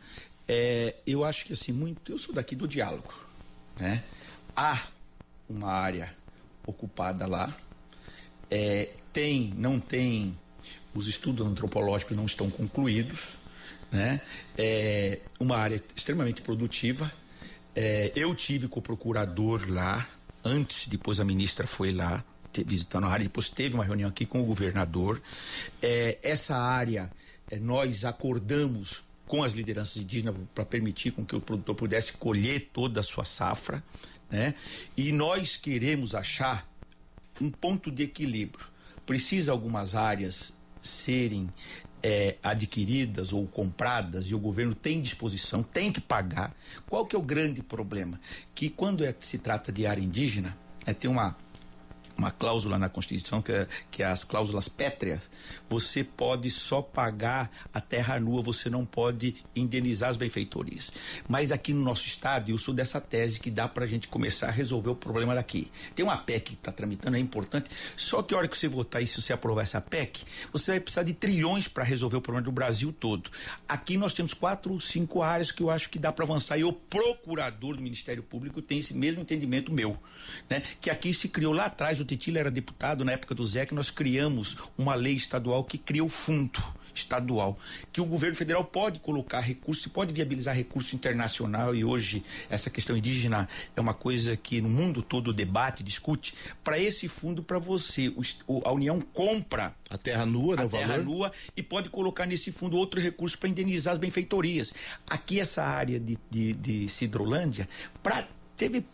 é, 0.47 0.97
eu 1.06 1.25
acho 1.25 1.47
que 1.47 1.54
assim, 1.54 1.73
muito. 1.73 2.12
Eu 2.12 2.18
sou 2.18 2.35
daqui 2.35 2.54
do 2.54 2.68
diálogo. 2.68 3.14
né? 3.78 4.04
Há 4.54 4.88
uma 5.49 5.73
área 5.73 6.14
ocupada 6.66 7.26
lá, 7.26 7.56
é, 8.50 8.90
tem, 9.12 9.54
não 9.56 9.80
tem, 9.80 10.37
os 10.94 11.09
estudos 11.09 11.47
antropológicos 11.47 12.16
não 12.16 12.26
estão 12.26 12.50
concluídos, 12.50 13.30
né? 13.90 14.20
É 14.56 15.20
uma 15.38 15.56
área 15.56 15.82
extremamente 15.97 16.42
produtiva. 16.42 17.12
É, 17.74 18.12
eu 18.14 18.34
tive 18.34 18.68
com 18.68 18.80
o 18.80 18.82
procurador 18.82 19.64
lá, 19.68 20.08
antes, 20.44 20.88
depois 20.88 21.20
a 21.20 21.24
ministra 21.24 21.66
foi 21.66 21.92
lá 21.92 22.24
visitando 22.66 23.06
a 23.06 23.10
área, 23.10 23.24
depois 23.24 23.48
teve 23.48 23.74
uma 23.74 23.84
reunião 23.84 24.08
aqui 24.08 24.26
com 24.26 24.40
o 24.40 24.44
governador. 24.44 25.22
É, 25.80 26.18
essa 26.22 26.56
área, 26.56 27.10
é, 27.50 27.58
nós 27.58 28.04
acordamos 28.04 29.04
com 29.26 29.44
as 29.44 29.52
lideranças 29.52 30.02
indígenas 30.02 30.34
para 30.52 30.64
permitir 30.64 31.12
com 31.12 31.24
que 31.24 31.36
o 31.36 31.40
produtor 31.40 31.76
pudesse 31.76 32.12
colher 32.14 32.68
toda 32.72 32.98
a 32.98 33.02
sua 33.02 33.24
safra, 33.24 33.82
né? 34.28 34.54
E 34.96 35.12
nós 35.12 35.56
queremos 35.56 36.14
achar 36.16 36.68
um 37.40 37.50
ponto 37.50 37.90
de 37.92 38.02
equilíbrio. 38.02 38.66
Precisa 39.06 39.52
algumas 39.52 39.94
áreas 39.94 40.52
serem 40.82 41.48
é, 42.02 42.37
adquiridas 42.42 43.33
ou 43.33 43.47
compradas 43.47 44.26
e 44.26 44.35
o 44.35 44.38
governo 44.38 44.75
tem 44.75 45.00
disposição, 45.00 45.62
tem 45.62 45.92
que 45.92 46.00
pagar. 46.00 46.54
Qual 46.88 47.07
que 47.07 47.14
é 47.14 47.19
o 47.19 47.23
grande 47.23 47.62
problema? 47.62 48.21
Que 48.54 48.71
quando 48.71 49.04
é, 49.04 49.14
se 49.21 49.38
trata 49.38 49.71
de 49.71 49.87
área 49.87 50.02
indígena, 50.02 50.57
é, 50.87 50.92
tem 50.92 51.11
uma 51.11 51.37
uma 52.20 52.30
cláusula 52.30 52.78
na 52.78 52.88
Constituição, 52.88 53.40
que 53.40 53.50
é, 53.50 53.66
que 53.90 54.02
é 54.02 54.06
as 54.06 54.24
cláusulas 54.24 54.68
pétreas, 54.68 55.22
você 55.68 56.04
pode 56.04 56.50
só 56.50 56.82
pagar 56.82 57.50
a 57.72 57.80
terra 57.80 58.20
nua, 58.20 58.42
você 58.42 58.68
não 58.68 58.84
pode 58.84 59.36
indenizar 59.56 60.10
as 60.10 60.16
benfeitorias. 60.16 60.92
Mas 61.28 61.50
aqui 61.50 61.72
no 61.72 61.82
nosso 61.82 62.06
estado, 62.06 62.50
eu 62.50 62.58
sou 62.58 62.74
dessa 62.74 63.00
tese 63.00 63.40
que 63.40 63.50
dá 63.50 63.66
para 63.66 63.84
a 63.84 63.88
gente 63.88 64.06
começar 64.06 64.48
a 64.48 64.50
resolver 64.50 64.90
o 64.90 64.94
problema 64.94 65.34
daqui. 65.34 65.70
Tem 65.94 66.04
uma 66.04 66.18
PEC 66.18 66.50
que 66.50 66.54
está 66.54 66.70
tramitando, 66.70 67.16
é 67.16 67.20
importante, 67.20 67.70
só 67.96 68.22
que 68.22 68.34
a 68.34 68.38
hora 68.38 68.48
que 68.48 68.56
você 68.56 68.68
votar 68.68 69.02
e 69.02 69.06
se 69.06 69.20
você 69.20 69.32
aprovar 69.32 69.62
essa 69.62 69.80
PEC, 69.80 70.24
você 70.52 70.72
vai 70.72 70.80
precisar 70.80 71.02
de 71.02 71.14
trilhões 71.14 71.68
para 71.68 71.84
resolver 71.84 72.16
o 72.16 72.20
problema 72.20 72.44
do 72.44 72.52
Brasil 72.52 72.92
todo. 72.92 73.30
Aqui 73.66 73.96
nós 73.96 74.12
temos 74.12 74.34
quatro, 74.34 74.78
cinco 74.80 75.22
áreas 75.22 75.50
que 75.50 75.62
eu 75.62 75.70
acho 75.70 75.88
que 75.88 75.98
dá 75.98 76.12
para 76.12 76.24
avançar 76.24 76.58
e 76.58 76.64
o 76.64 76.72
procurador 76.72 77.76
do 77.76 77.82
Ministério 77.82 78.22
Público 78.22 78.60
tem 78.60 78.78
esse 78.78 78.92
mesmo 78.92 79.22
entendimento 79.22 79.72
meu, 79.72 79.96
né? 80.48 80.62
Que 80.80 80.90
aqui 80.90 81.14
se 81.14 81.28
criou 81.28 81.52
lá 81.52 81.66
atrás 81.66 82.00
o 82.00 82.04
Tetila 82.10 82.40
era 82.40 82.50
deputado 82.50 83.04
na 83.04 83.12
época 83.12 83.36
do 83.36 83.46
Zé, 83.46 83.64
que 83.64 83.74
nós 83.74 83.88
criamos 83.88 84.56
uma 84.76 84.96
lei 84.96 85.14
estadual 85.14 85.62
que 85.62 85.78
cria 85.78 86.02
o 86.02 86.08
fundo 86.08 86.60
estadual, 86.92 87.56
que 87.92 88.00
o 88.00 88.04
governo 88.04 88.34
federal 88.34 88.64
pode 88.64 88.98
colocar 88.98 89.38
recursos, 89.38 89.86
pode 89.86 90.12
viabilizar 90.12 90.56
recurso 90.56 90.96
internacional 90.96 91.72
e 91.72 91.84
hoje 91.84 92.24
essa 92.48 92.68
questão 92.68 92.96
indígena 92.96 93.48
é 93.76 93.80
uma 93.80 93.94
coisa 93.94 94.36
que 94.36 94.60
no 94.60 94.68
mundo 94.68 95.02
todo 95.02 95.32
debate, 95.32 95.84
discute, 95.84 96.34
para 96.64 96.80
esse 96.80 97.06
fundo 97.06 97.44
para 97.44 97.60
você, 97.60 98.12
o, 98.44 98.60
a 98.64 98.72
União 98.72 99.00
compra 99.00 99.72
a 99.88 99.96
terra 99.96 100.26
nua, 100.26 100.56
né, 100.56 100.64
a 100.64 100.68
terra 100.68 100.88
valor? 100.88 101.04
nua 101.04 101.32
e 101.56 101.62
pode 101.62 101.90
colocar 101.90 102.26
nesse 102.26 102.50
fundo 102.50 102.76
outro 102.76 103.00
recurso 103.00 103.38
para 103.38 103.48
indenizar 103.48 103.92
as 103.92 103.98
benfeitorias. 103.98 104.74
Aqui 105.08 105.38
essa 105.38 105.62
área 105.62 106.00
de, 106.00 106.18
de, 106.28 106.54
de 106.54 106.88
Cidrolândia, 106.88 107.68
pra, 108.02 108.26
teve 108.56 108.84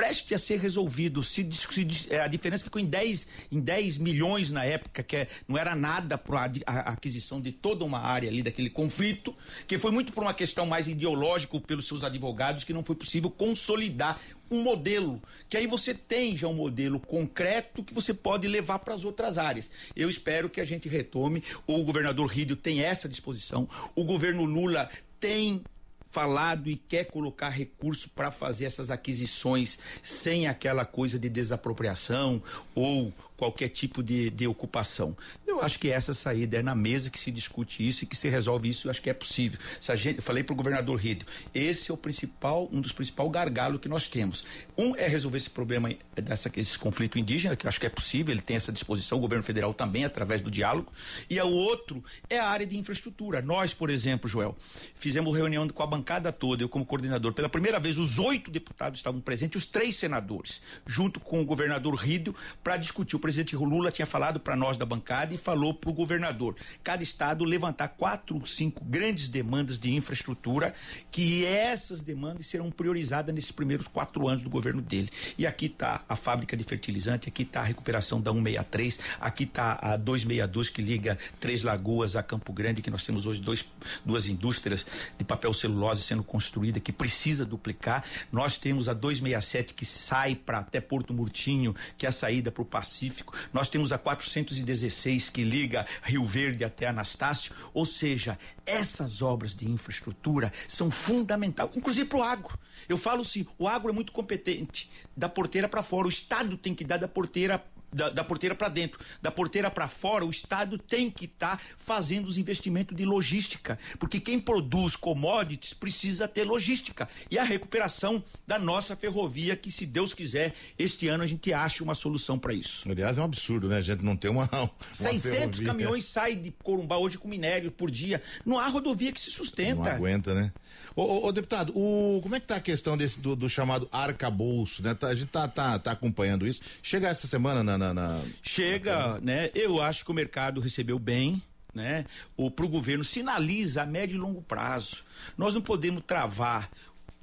preste 0.00 0.34
a 0.34 0.38
ser 0.38 0.58
resolvido. 0.58 1.22
Se, 1.22 1.46
se, 1.52 2.14
a 2.14 2.26
diferença 2.26 2.64
ficou 2.64 2.80
em 2.80 2.86
10, 2.86 3.28
em 3.52 3.60
10 3.60 3.98
milhões 3.98 4.50
na 4.50 4.64
época, 4.64 5.02
que 5.02 5.14
é, 5.14 5.28
não 5.46 5.58
era 5.58 5.76
nada 5.76 6.16
para 6.16 6.50
a, 6.64 6.92
aquisição 6.92 7.38
de 7.38 7.52
toda 7.52 7.84
uma 7.84 8.00
área 8.00 8.26
ali 8.26 8.42
daquele 8.42 8.70
conflito, 8.70 9.36
que 9.66 9.76
foi 9.76 9.90
muito 9.90 10.10
por 10.10 10.22
uma 10.22 10.32
questão 10.32 10.64
mais 10.64 10.88
ideológica 10.88 11.60
pelos 11.60 11.86
seus 11.86 12.02
advogados, 12.02 12.64
que 12.64 12.72
não 12.72 12.82
foi 12.82 12.96
possível 12.96 13.30
consolidar 13.30 14.18
um 14.50 14.62
modelo, 14.62 15.22
que 15.50 15.58
aí 15.58 15.66
você 15.66 15.92
tem 15.92 16.34
já 16.34 16.48
um 16.48 16.54
modelo 16.54 16.98
concreto 16.98 17.84
que 17.84 17.92
você 17.92 18.14
pode 18.14 18.48
levar 18.48 18.78
para 18.78 18.94
as 18.94 19.04
outras 19.04 19.36
áreas. 19.36 19.70
Eu 19.94 20.08
espero 20.08 20.48
que 20.48 20.62
a 20.62 20.64
gente 20.64 20.88
retome, 20.88 21.44
o 21.66 21.84
governador 21.84 22.26
Rídio 22.26 22.56
tem 22.56 22.80
essa 22.80 23.06
disposição, 23.06 23.68
o 23.94 24.02
governo 24.02 24.46
Lula 24.46 24.88
tem 25.20 25.62
falado 26.10 26.68
e 26.68 26.76
quer 26.76 27.04
colocar 27.04 27.48
recurso 27.48 28.08
para 28.10 28.30
fazer 28.30 28.64
essas 28.64 28.90
aquisições 28.90 29.78
sem 30.02 30.48
aquela 30.48 30.84
coisa 30.84 31.18
de 31.18 31.28
desapropriação 31.28 32.42
ou 32.74 33.12
qualquer 33.36 33.68
tipo 33.68 34.02
de, 34.02 34.28
de 34.28 34.46
ocupação. 34.46 35.16
Eu 35.46 35.62
acho 35.62 35.78
que 35.78 35.90
essa 35.90 36.12
saída 36.12 36.58
é 36.58 36.62
na 36.62 36.74
mesa 36.74 37.08
que 37.08 37.18
se 37.18 37.30
discute 37.30 37.86
isso 37.86 38.04
e 38.04 38.06
que 38.06 38.16
se 38.16 38.28
resolve 38.28 38.68
isso, 38.68 38.86
eu 38.86 38.90
acho 38.90 39.00
que 39.00 39.08
é 39.08 39.14
possível. 39.14 39.58
Se 39.80 39.90
a 39.90 39.96
gente, 39.96 40.16
eu 40.16 40.22
falei 40.22 40.42
para 40.42 40.52
o 40.52 40.56
governador 40.56 40.98
Rídio, 40.98 41.26
esse 41.54 41.90
é 41.90 41.94
o 41.94 41.96
principal, 41.96 42.68
um 42.70 42.80
dos 42.80 42.92
principais 42.92 43.30
gargalos 43.30 43.80
que 43.80 43.88
nós 43.88 44.08
temos. 44.08 44.44
Um 44.76 44.94
é 44.96 45.08
resolver 45.08 45.38
esse 45.38 45.48
problema 45.48 45.90
dessa 46.14 46.50
esse 46.56 46.78
conflito 46.78 47.18
indígena, 47.18 47.56
que 47.56 47.66
eu 47.66 47.68
acho 47.68 47.80
que 47.80 47.86
é 47.86 47.90
possível, 47.90 48.32
ele 48.32 48.42
tem 48.42 48.56
essa 48.56 48.72
disposição, 48.72 49.16
o 49.16 49.20
governo 49.20 49.44
federal 49.44 49.72
também 49.72 50.04
através 50.04 50.40
do 50.40 50.50
diálogo, 50.50 50.92
e 51.28 51.40
o 51.40 51.50
outro 51.50 52.04
é 52.28 52.38
a 52.38 52.48
área 52.48 52.66
de 52.66 52.76
infraestrutura. 52.76 53.40
Nós, 53.40 53.72
por 53.72 53.88
exemplo, 53.88 54.28
Joel, 54.28 54.56
fizemos 54.94 55.34
reunião 55.34 55.66
com 55.68 55.82
a 55.82 55.86
bancada 55.86 55.99
toda, 56.32 56.62
eu 56.62 56.68
como 56.68 56.84
coordenador, 56.84 57.32
pela 57.32 57.48
primeira 57.48 57.78
vez 57.78 57.98
os 57.98 58.18
oito 58.18 58.50
deputados 58.50 58.98
estavam 58.98 59.20
presentes, 59.20 59.62
os 59.62 59.68
três 59.68 59.96
senadores, 59.96 60.60
junto 60.86 61.20
com 61.20 61.40
o 61.40 61.44
governador 61.44 61.94
Rídio, 61.94 62.34
para 62.62 62.76
discutir 62.76 63.16
o 63.16 63.18
presidente 63.18 63.56
Lula 63.56 63.90
tinha 63.90 64.06
falado 64.06 64.40
para 64.40 64.56
nós 64.56 64.76
da 64.76 64.86
bancada 64.86 65.34
e 65.34 65.36
falou 65.36 65.74
para 65.74 65.90
o 65.90 65.92
governador. 65.92 66.56
Cada 66.82 67.02
estado 67.02 67.44
levantar 67.44 67.88
quatro, 67.88 68.44
cinco 68.46 68.84
grandes 68.84 69.28
demandas 69.28 69.78
de 69.78 69.92
infraestrutura, 69.94 70.74
que 71.10 71.44
essas 71.44 72.02
demandas 72.02 72.46
serão 72.46 72.70
priorizadas 72.70 73.34
nesses 73.34 73.52
primeiros 73.52 73.86
quatro 73.86 74.28
anos 74.28 74.42
do 74.42 74.50
governo 74.50 74.80
dele. 74.80 75.08
E 75.36 75.46
aqui 75.46 75.66
está 75.66 76.04
a 76.08 76.16
fábrica 76.16 76.56
de 76.56 76.64
fertilizante, 76.64 77.28
aqui 77.28 77.42
está 77.42 77.60
a 77.60 77.64
recuperação 77.64 78.20
da 78.20 78.32
163, 78.32 78.98
aqui 79.20 79.44
está 79.44 79.78
a 79.80 79.96
262 79.96 80.68
que 80.68 80.82
liga 80.82 81.18
Três 81.38 81.62
Lagoas 81.62 82.16
a 82.16 82.22
Campo 82.22 82.52
Grande, 82.52 82.82
que 82.82 82.90
nós 82.90 83.04
temos 83.04 83.26
hoje 83.26 83.40
dois, 83.40 83.64
duas 84.04 84.28
indústrias 84.28 84.86
de 85.18 85.24
papel 85.24 85.52
celulose 85.52 85.89
sendo 85.98 86.22
construída, 86.22 86.78
que 86.78 86.92
precisa 86.92 87.44
duplicar. 87.44 88.04
Nós 88.30 88.56
temos 88.56 88.88
a 88.88 88.92
267 88.92 89.74
que 89.74 89.84
sai 89.84 90.34
para 90.34 90.58
até 90.58 90.80
Porto 90.80 91.12
Murtinho, 91.12 91.74
que 91.98 92.06
é 92.06 92.08
a 92.08 92.12
saída 92.12 92.52
para 92.52 92.62
o 92.62 92.66
Pacífico 92.66 93.20
nós 93.52 93.68
temos 93.68 93.92
a 93.92 93.98
416 93.98 95.30
que 95.30 95.42
liga 95.42 95.86
Rio 96.02 96.24
Verde 96.24 96.64
até 96.64 96.86
Anastácio, 96.86 97.54
ou 97.72 97.84
seja, 97.84 98.38
essas 98.66 99.22
obras 99.22 99.54
de 99.54 99.68
infraestrutura 99.68 100.52
são 100.68 100.90
fundamentais, 100.90 101.70
inclusive 101.74 102.08
para 102.08 102.18
o 102.18 102.22
agro. 102.22 102.58
Eu 102.88 102.96
falo 102.96 103.22
assim, 103.22 103.46
o 103.58 103.66
agro 103.66 103.90
é 103.90 103.92
muito 103.92 104.12
competente, 104.12 104.90
da 105.16 105.28
porteira 105.28 105.68
para 105.68 105.82
fora, 105.82 106.06
o 106.06 106.10
Estado 106.10 106.56
tem 106.56 106.74
que 106.74 106.84
dar 106.84 106.98
da 106.98 107.08
porteira 107.08 107.64
da, 107.92 108.08
da 108.10 108.24
porteira 108.24 108.54
para 108.54 108.68
dentro, 108.68 109.00
da 109.20 109.30
porteira 109.30 109.70
para 109.70 109.88
fora, 109.88 110.24
o 110.24 110.30
Estado 110.30 110.78
tem 110.78 111.10
que 111.10 111.24
estar 111.24 111.56
tá 111.56 111.62
fazendo 111.76 112.26
os 112.26 112.38
investimentos 112.38 112.96
de 112.96 113.04
logística, 113.04 113.78
porque 113.98 114.20
quem 114.20 114.40
produz 114.40 114.96
commodities 114.96 115.72
precisa 115.72 116.28
ter 116.28 116.44
logística 116.44 117.08
e 117.30 117.38
a 117.38 117.42
recuperação 117.42 118.22
da 118.46 118.58
nossa 118.58 118.96
ferrovia, 118.96 119.56
que 119.56 119.70
se 119.72 119.86
Deus 119.86 120.14
quiser, 120.14 120.54
este 120.78 121.08
ano 121.08 121.24
a 121.24 121.26
gente 121.26 121.52
acha 121.52 121.82
uma 121.82 121.94
solução 121.94 122.38
para 122.38 122.52
isso. 122.52 122.88
Aliás, 122.90 123.18
é 123.18 123.20
um 123.20 123.24
absurdo, 123.24 123.68
né? 123.68 123.78
A 123.78 123.80
gente 123.80 124.04
não 124.04 124.16
tem 124.16 124.30
uma. 124.30 124.48
uma 124.52 124.70
600 124.92 125.30
ferrovia. 125.30 125.66
caminhões 125.66 126.04
saem 126.04 126.40
de 126.40 126.50
Corumbá 126.62 126.96
hoje 126.96 127.18
com 127.18 127.28
minério 127.28 127.70
por 127.70 127.90
dia. 127.90 128.22
Não 128.44 128.58
há 128.58 128.66
rodovia 128.68 129.12
que 129.12 129.20
se 129.20 129.30
sustenta. 129.30 129.82
Não 129.82 129.90
aguenta, 129.90 130.34
né? 130.34 130.52
Ô, 130.94 131.02
ô, 131.02 131.26
ô 131.26 131.32
deputado, 131.32 131.72
o, 131.76 132.20
como 132.22 132.34
é 132.34 132.40
que 132.40 132.46
tá 132.46 132.56
a 132.56 132.60
questão 132.60 132.96
desse, 132.96 133.20
do, 133.20 133.34
do 133.36 133.48
chamado 133.48 133.88
arcabouço, 133.92 134.82
né? 134.82 134.94
Tá, 134.94 135.08
a 135.08 135.14
gente 135.14 135.28
tá, 135.28 135.48
tá, 135.48 135.78
tá 135.78 135.92
acompanhando 135.92 136.46
isso. 136.46 136.60
Chega 136.82 137.08
essa 137.08 137.26
semana 137.26 137.62
na, 137.62 137.78
na, 137.80 137.94
na 137.94 138.22
Chega, 138.42 139.14
na... 139.14 139.20
né? 139.20 139.50
Eu 139.54 139.80
acho 139.80 140.04
que 140.04 140.10
o 140.10 140.14
mercado 140.14 140.60
recebeu 140.60 140.98
bem, 140.98 141.42
né? 141.74 142.04
O 142.36 142.50
pro 142.50 142.68
governo 142.68 143.02
sinaliza 143.02 143.82
a 143.82 143.86
médio 143.86 144.16
e 144.16 144.20
longo 144.20 144.42
prazo. 144.42 145.04
Nós 145.36 145.54
não 145.54 145.62
podemos 145.62 146.02
travar 146.06 146.70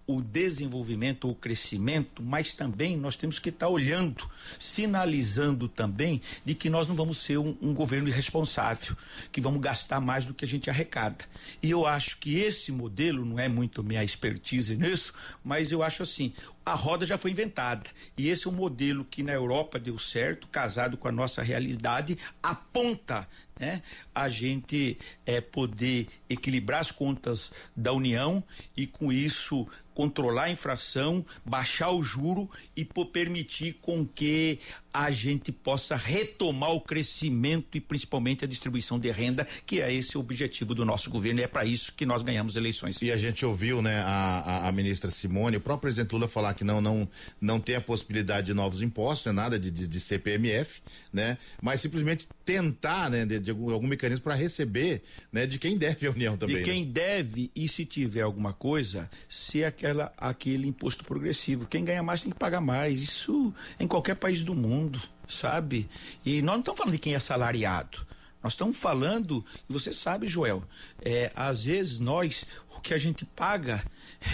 o 0.07 0.21
desenvolvimento, 0.21 1.29
o 1.29 1.35
crescimento, 1.35 2.23
mas 2.23 2.53
também 2.53 2.95
nós 2.95 3.17
temos 3.17 3.39
que 3.39 3.49
estar 3.49 3.65
tá 3.65 3.69
olhando, 3.69 4.27
sinalizando 4.57 5.67
também 5.67 6.21
de 6.45 6.55
que 6.55 6.69
nós 6.69 6.87
não 6.87 6.95
vamos 6.95 7.17
ser 7.17 7.37
um, 7.37 7.57
um, 7.61 7.73
governo 7.73 8.07
irresponsável, 8.07 8.95
que 9.33 9.41
vamos 9.41 9.59
gastar 9.59 9.99
mais 9.99 10.25
do 10.25 10.33
que 10.33 10.45
a 10.45 10.47
gente 10.47 10.69
arrecada. 10.69 11.25
E 11.61 11.69
eu 11.69 11.85
acho 11.85 12.17
que 12.19 12.39
esse 12.39 12.71
modelo 12.71 13.25
não 13.25 13.37
é 13.37 13.49
muito 13.49 13.83
minha 13.83 14.01
expertise 14.01 14.77
nisso, 14.77 15.13
mas 15.43 15.73
eu 15.73 15.83
acho 15.83 16.03
assim, 16.03 16.31
a 16.67 16.73
roda 16.73 17.05
já 17.05 17.17
foi 17.17 17.31
inventada. 17.31 17.89
E 18.17 18.27
esse 18.27 18.45
é 18.45 18.49
um 18.49 18.53
modelo 18.53 19.05
que 19.05 19.23
na 19.23 19.31
Europa 19.31 19.79
deu 19.79 19.97
certo, 19.97 20.49
casado 20.49 20.97
com 20.97 21.07
a 21.07 21.11
nossa 21.13 21.41
realidade, 21.41 22.17
aponta 22.43 23.25
né, 23.57 23.81
a 24.13 24.27
gente 24.27 24.97
é, 25.25 25.39
poder 25.39 26.09
equilibrar 26.29 26.81
as 26.81 26.91
contas 26.91 27.53
da 27.73 27.93
União 27.93 28.43
e 28.75 28.85
com 28.85 29.13
isso 29.13 29.65
controlar 29.97 30.43
a 30.43 30.49
infração, 30.51 31.25
baixar 31.43 31.89
o 31.89 32.03
juro 32.03 32.47
e 32.75 32.85
permitir 32.85 33.79
com 33.81 34.05
que 34.05 34.59
a 34.93 35.09
gente 35.09 35.51
possa 35.51 35.95
retomar 35.95 36.69
o 36.69 36.79
crescimento 36.79 37.75
e 37.75 37.81
principalmente 37.81 38.45
a 38.45 38.47
distribuição 38.47 38.99
de 38.99 39.09
renda, 39.09 39.47
que 39.65 39.81
é 39.81 39.91
esse 39.91 40.15
o 40.15 40.19
objetivo 40.19 40.75
do 40.75 40.85
nosso 40.85 41.09
governo 41.09 41.39
e 41.39 41.43
é 41.43 41.47
para 41.47 41.65
isso 41.65 41.93
que 41.93 42.05
nós 42.05 42.21
ganhamos 42.21 42.55
eleições. 42.55 43.01
E 43.01 43.11
a 43.11 43.17
gente 43.17 43.43
ouviu, 43.43 43.81
né, 43.81 44.01
a, 44.01 44.43
a, 44.45 44.67
a, 44.67 44.71
ministra 44.71 45.09
Simone, 45.09 45.57
o 45.57 45.61
próprio 45.61 45.89
presidente 45.89 46.11
Lula 46.11 46.27
falar 46.27 46.51
que 46.57 46.63
não 46.63 46.81
não 46.81 47.07
não 47.39 47.59
tem 47.59 47.75
a 47.75 47.81
possibilidade 47.81 48.47
de 48.47 48.53
novos 48.53 48.81
impostos, 48.81 49.27
é 49.27 49.31
nada 49.31 49.59
de, 49.59 49.71
de, 49.71 49.87
de 49.87 49.99
CPMF, 49.99 50.81
né, 51.11 51.37
mas 51.61 51.81
simplesmente 51.81 52.27
tentar, 52.43 53.09
né, 53.09 53.25
de, 53.25 53.39
de 53.39 53.51
algum, 53.51 53.71
algum, 53.71 53.87
mecanismo 53.87 54.23
para 54.23 54.35
receber, 54.35 55.01
né, 55.31 55.45
de 55.45 55.59
quem 55.59 55.77
deve 55.77 56.07
a 56.07 56.11
União 56.11 56.37
também. 56.37 56.57
De 56.57 56.63
quem 56.63 56.85
né? 56.85 56.91
deve 56.91 57.51
e 57.55 57.67
se 57.67 57.85
tiver 57.85 58.21
alguma 58.21 58.53
coisa, 58.53 59.09
se 59.27 59.63
aquela 59.63 60.13
aquele 60.17 60.67
imposto 60.67 61.03
progressivo, 61.05 61.67
quem 61.67 61.83
ganha 61.83 62.03
mais 62.03 62.23
tem 62.23 62.31
que 62.31 62.37
pagar 62.39 62.61
mais. 62.61 63.01
Isso 63.01 63.53
em 63.79 63.87
qualquer 63.87 64.15
país 64.15 64.43
do 64.43 64.55
mundo 64.55 64.67
mundo, 64.67 65.01
sabe? 65.27 65.89
E 66.25 66.41
nós 66.41 66.55
não 66.55 66.59
estamos 66.59 66.77
falando 66.77 66.93
de 66.93 66.99
quem 66.99 67.15
é 67.15 67.19
salariado. 67.19 68.05
Nós 68.43 68.53
estamos 68.53 68.77
falando, 68.77 69.43
e 69.69 69.73
você 69.73 69.91
sabe, 69.91 70.27
Joel, 70.27 70.63
é, 71.01 71.31
às 71.35 71.65
vezes 71.65 71.99
nós, 71.99 72.45
o 72.75 72.79
que 72.79 72.93
a 72.93 72.97
gente 72.97 73.25
paga, 73.25 73.83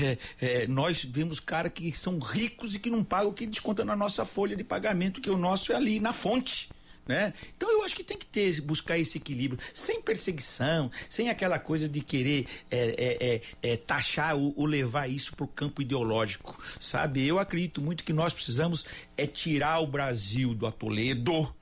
é, 0.01 0.17
é, 0.41 0.67
nós 0.67 1.03
vemos 1.03 1.39
caras 1.39 1.71
que 1.73 1.91
são 1.91 2.19
ricos 2.19 2.75
e 2.75 2.79
que 2.79 2.89
não 2.89 3.03
pagam 3.03 3.29
o 3.29 3.33
que 3.33 3.45
desconta 3.45 3.85
na 3.85 3.95
nossa 3.95 4.25
folha 4.25 4.55
de 4.55 4.63
pagamento, 4.63 5.21
que 5.21 5.29
o 5.29 5.37
nosso 5.37 5.71
é 5.71 5.75
ali 5.75 5.99
na 5.99 6.13
fonte. 6.13 6.69
Né? 7.05 7.33
Então 7.55 7.69
eu 7.69 7.83
acho 7.83 7.95
que 7.95 8.03
tem 8.03 8.17
que 8.17 8.25
ter, 8.25 8.61
buscar 8.61 8.97
esse 8.97 9.17
equilíbrio, 9.17 9.59
sem 9.73 10.01
perseguição, 10.01 10.89
sem 11.09 11.29
aquela 11.29 11.59
coisa 11.59 11.89
de 11.89 11.99
querer 11.99 12.47
é, 12.71 12.77
é, 12.79 13.33
é, 13.35 13.71
é 13.73 13.77
taxar 13.77 14.37
ou, 14.37 14.53
ou, 14.55 14.65
levar 14.65 15.09
isso 15.09 15.35
para 15.35 15.43
o 15.43 15.47
campo 15.47 15.81
ideológico, 15.81 16.57
sabe? 16.79 17.25
Eu 17.27 17.39
acredito 17.39 17.81
muito 17.81 18.05
que 18.05 18.13
nós 18.13 18.31
precisamos 18.31 18.85
é 19.17 19.27
tirar 19.27 19.81
o 19.81 19.87
Brasil 19.87 20.53
do 20.53 20.65
atoledo, 20.65 21.53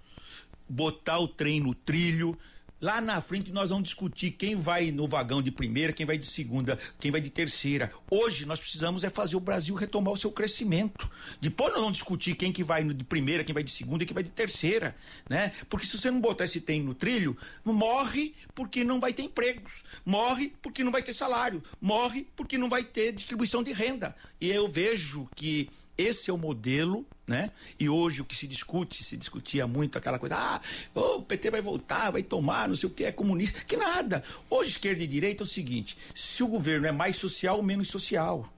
botar 0.72 1.20
o 1.20 1.28
trem 1.28 1.60
no 1.60 1.76
trilho, 1.76 2.38
Lá 2.82 3.00
na 3.00 3.22
frente 3.22 3.52
nós 3.52 3.70
vamos 3.70 3.84
discutir 3.84 4.32
quem 4.32 4.56
vai 4.56 4.90
no 4.90 5.08
vagão 5.08 5.40
de 5.40 5.52
primeira, 5.52 5.94
quem 5.94 6.04
vai 6.04 6.18
de 6.18 6.26
segunda, 6.26 6.80
quem 7.00 7.12
vai 7.12 7.22
de 7.22 7.30
terceira. 7.30 7.92
Hoje 8.10 8.44
nós 8.48 8.60
precisamos 8.60 9.04
é 9.04 9.10
fazer 9.10 9.36
o 9.36 9.40
Brasil 9.40 9.76
retomar 9.76 10.12
o 10.12 10.18
seu 10.18 10.32
crescimento. 10.32 11.08
Depois 11.40 11.72
nós 11.74 11.80
vamos 11.80 12.00
discutir 12.00 12.34
quem 12.34 12.52
que 12.52 12.64
vai 12.64 12.84
de 12.84 13.04
primeira, 13.04 13.44
quem 13.44 13.54
vai 13.54 13.62
de 13.62 13.70
segunda 13.70 14.04
e 14.04 14.08
quem 14.08 14.16
vai 14.16 14.24
de 14.24 14.32
terceira, 14.32 14.96
né? 15.30 15.52
Porque 15.70 15.86
se 15.86 15.96
você 15.96 16.10
não 16.10 16.20
botar 16.20 16.46
esse 16.46 16.60
trem 16.60 16.82
no 16.82 16.96
trilho, 16.96 17.38
morre 17.64 18.34
porque 18.56 18.84
não 18.84 19.00
vai 19.00 19.14
ter 19.14 19.22
empregos, 19.22 19.84
morre 20.04 20.52
porque 20.60 20.84
não 20.84 20.92
vai 20.92 21.04
ter 21.04 21.14
salário, 21.14 21.62
morre 21.80 22.28
porque 22.36 22.58
não 22.58 22.68
vai 22.68 22.84
ter 22.84 23.12
distribuição 23.12 23.62
de 23.62 23.74
renda. 23.74 24.16
E 24.40 24.50
eu 24.50 24.68
vejo 24.68 25.30
que 25.36 25.70
esse 26.02 26.30
é 26.30 26.34
o 26.34 26.38
modelo, 26.38 27.06
né? 27.28 27.52
E 27.80 27.88
hoje 27.88 28.22
o 28.22 28.26
que 28.26 28.36
se 28.36 28.48
discute, 28.48 29.04
se 29.04 29.16
discutia 29.16 29.68
muito 29.68 29.98
aquela 29.98 30.20
coisa, 30.20 30.36
ah, 30.36 30.62
oh, 30.94 31.18
o 31.18 31.22
PT 31.24 31.52
vai 31.52 31.62
voltar, 31.62 32.12
vai 32.12 32.24
tomar, 32.24 32.68
não 32.68 32.76
sei 32.76 32.88
o 32.88 32.92
que, 32.92 33.04
é 33.04 33.12
comunista. 33.12 33.62
Que 33.66 33.78
nada. 33.78 34.24
Hoje, 34.50 34.72
esquerda 34.72 35.04
e 35.04 35.08
direita 35.08 35.44
é 35.44 35.46
o 35.46 35.48
seguinte: 35.48 35.98
se 36.14 36.44
o 36.44 36.48
governo 36.48 36.88
é 36.88 36.92
mais 36.92 37.18
social 37.18 37.62
menos 37.62 37.88
social 37.88 38.52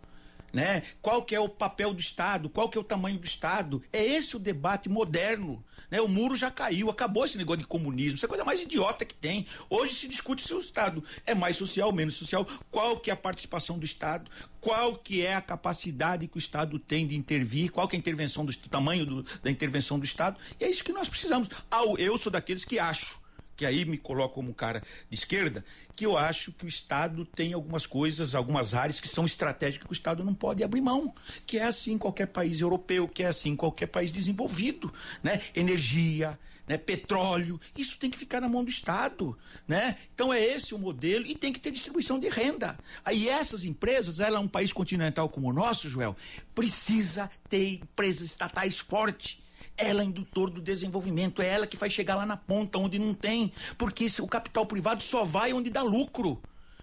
né? 0.53 0.83
Qual 1.01 1.23
que 1.23 1.33
é 1.33 1.39
o 1.39 1.49
papel 1.49 1.93
do 1.93 1.99
Estado? 1.99 2.47
Qual 2.47 2.69
que 2.69 2.77
é 2.77 2.81
o 2.81 2.83
tamanho 2.83 3.17
do 3.17 3.25
Estado? 3.25 3.81
É 3.91 4.05
esse 4.05 4.35
o 4.35 4.39
debate 4.39 4.87
moderno, 4.87 5.65
né? 5.89 5.99
O 5.99 6.07
muro 6.07 6.37
já 6.37 6.51
caiu, 6.51 6.91
acabou 6.91 7.25
esse 7.25 7.37
negócio 7.37 7.61
de 7.61 7.67
comunismo, 7.67 8.15
isso 8.15 8.25
é 8.25 8.27
a 8.27 8.29
coisa 8.29 8.45
mais 8.45 8.61
idiota 8.61 9.03
que 9.03 9.15
tem. 9.15 9.47
Hoje 9.69 9.95
se 9.95 10.07
discute 10.07 10.43
se 10.43 10.53
o 10.53 10.59
Estado 10.59 11.03
é 11.25 11.33
mais 11.33 11.57
social, 11.57 11.91
menos 11.91 12.15
social, 12.15 12.47
qual 12.69 12.99
que 12.99 13.09
é 13.09 13.13
a 13.13 13.17
participação 13.17 13.79
do 13.79 13.85
Estado, 13.85 14.29
qual 14.61 14.95
que 14.95 15.25
é 15.25 15.33
a 15.33 15.41
capacidade 15.41 16.27
que 16.27 16.37
o 16.37 16.39
Estado 16.39 16.77
tem 16.77 17.07
de 17.07 17.15
intervir, 17.15 17.71
qual 17.71 17.87
que 17.87 17.95
é 17.95 17.97
a 17.97 17.99
intervenção 17.99 18.45
do 18.45 18.55
tamanho 18.69 19.05
do, 19.05 19.23
da 19.41 19.49
intervenção 19.49 19.97
do 19.97 20.05
Estado. 20.05 20.39
E 20.59 20.63
é 20.63 20.69
isso 20.69 20.83
que 20.83 20.93
nós 20.93 21.09
precisamos. 21.09 21.49
eu 21.97 22.17
sou 22.17 22.31
daqueles 22.31 22.63
que 22.63 22.77
acho 22.77 23.22
que 23.55 23.65
aí 23.65 23.85
me 23.85 23.97
coloco 23.97 24.35
como 24.35 24.49
um 24.49 24.53
cara 24.53 24.81
de 25.09 25.15
esquerda, 25.15 25.63
que 25.95 26.05
eu 26.05 26.17
acho 26.17 26.51
que 26.51 26.65
o 26.65 26.67
Estado 26.67 27.25
tem 27.25 27.53
algumas 27.53 27.85
coisas, 27.85 28.35
algumas 28.35 28.73
áreas 28.73 28.99
que 28.99 29.07
são 29.07 29.25
estratégicas 29.25 29.85
que 29.85 29.91
o 29.91 29.93
Estado 29.93 30.23
não 30.23 30.33
pode 30.33 30.63
abrir 30.63 30.81
mão, 30.81 31.13
que 31.45 31.57
é 31.57 31.63
assim 31.63 31.93
em 31.93 31.97
qualquer 31.97 32.27
país 32.27 32.61
europeu, 32.61 33.07
que 33.07 33.23
é 33.23 33.27
assim 33.27 33.51
em 33.51 33.55
qualquer 33.55 33.87
país 33.87 34.11
desenvolvido, 34.11 34.93
né? 35.21 35.41
Energia, 35.55 36.37
né? 36.67 36.77
petróleo, 36.77 37.59
isso 37.75 37.97
tem 37.97 38.09
que 38.09 38.17
ficar 38.17 38.41
na 38.41 38.49
mão 38.49 38.63
do 38.63 38.69
Estado, 38.69 39.37
né? 39.67 39.97
Então 40.13 40.33
é 40.33 40.41
esse 40.43 40.73
o 40.73 40.79
modelo 40.79 41.25
e 41.25 41.35
tem 41.35 41.51
que 41.51 41.59
ter 41.59 41.71
distribuição 41.71 42.19
de 42.19 42.29
renda. 42.29 42.77
Aí 43.03 43.27
essas 43.27 43.63
empresas, 43.63 44.19
ela 44.19 44.37
é 44.37 44.39
um 44.39 44.47
país 44.47 44.71
continental 44.71 45.29
como 45.29 45.49
o 45.49 45.53
nosso, 45.53 45.89
Joel, 45.89 46.15
precisa 46.55 47.29
ter 47.49 47.75
empresas 47.75 48.23
estatais 48.23 48.79
fortes 48.79 49.42
ela 49.77 50.01
é 50.01 50.05
indutor 50.05 50.49
do 50.49 50.61
desenvolvimento, 50.61 51.41
é 51.41 51.47
ela 51.47 51.67
que 51.67 51.77
vai 51.77 51.89
chegar 51.89 52.15
lá 52.15 52.25
na 52.25 52.37
ponta 52.37 52.77
onde 52.77 52.99
não 52.99 53.13
tem, 53.13 53.51
porque 53.77 54.07
o 54.19 54.27
capital 54.27 54.65
privado 54.65 55.01
só 55.03 55.23
vai 55.23 55.53
onde 55.53 55.69
dá 55.69 55.81
lucro. 55.81 56.41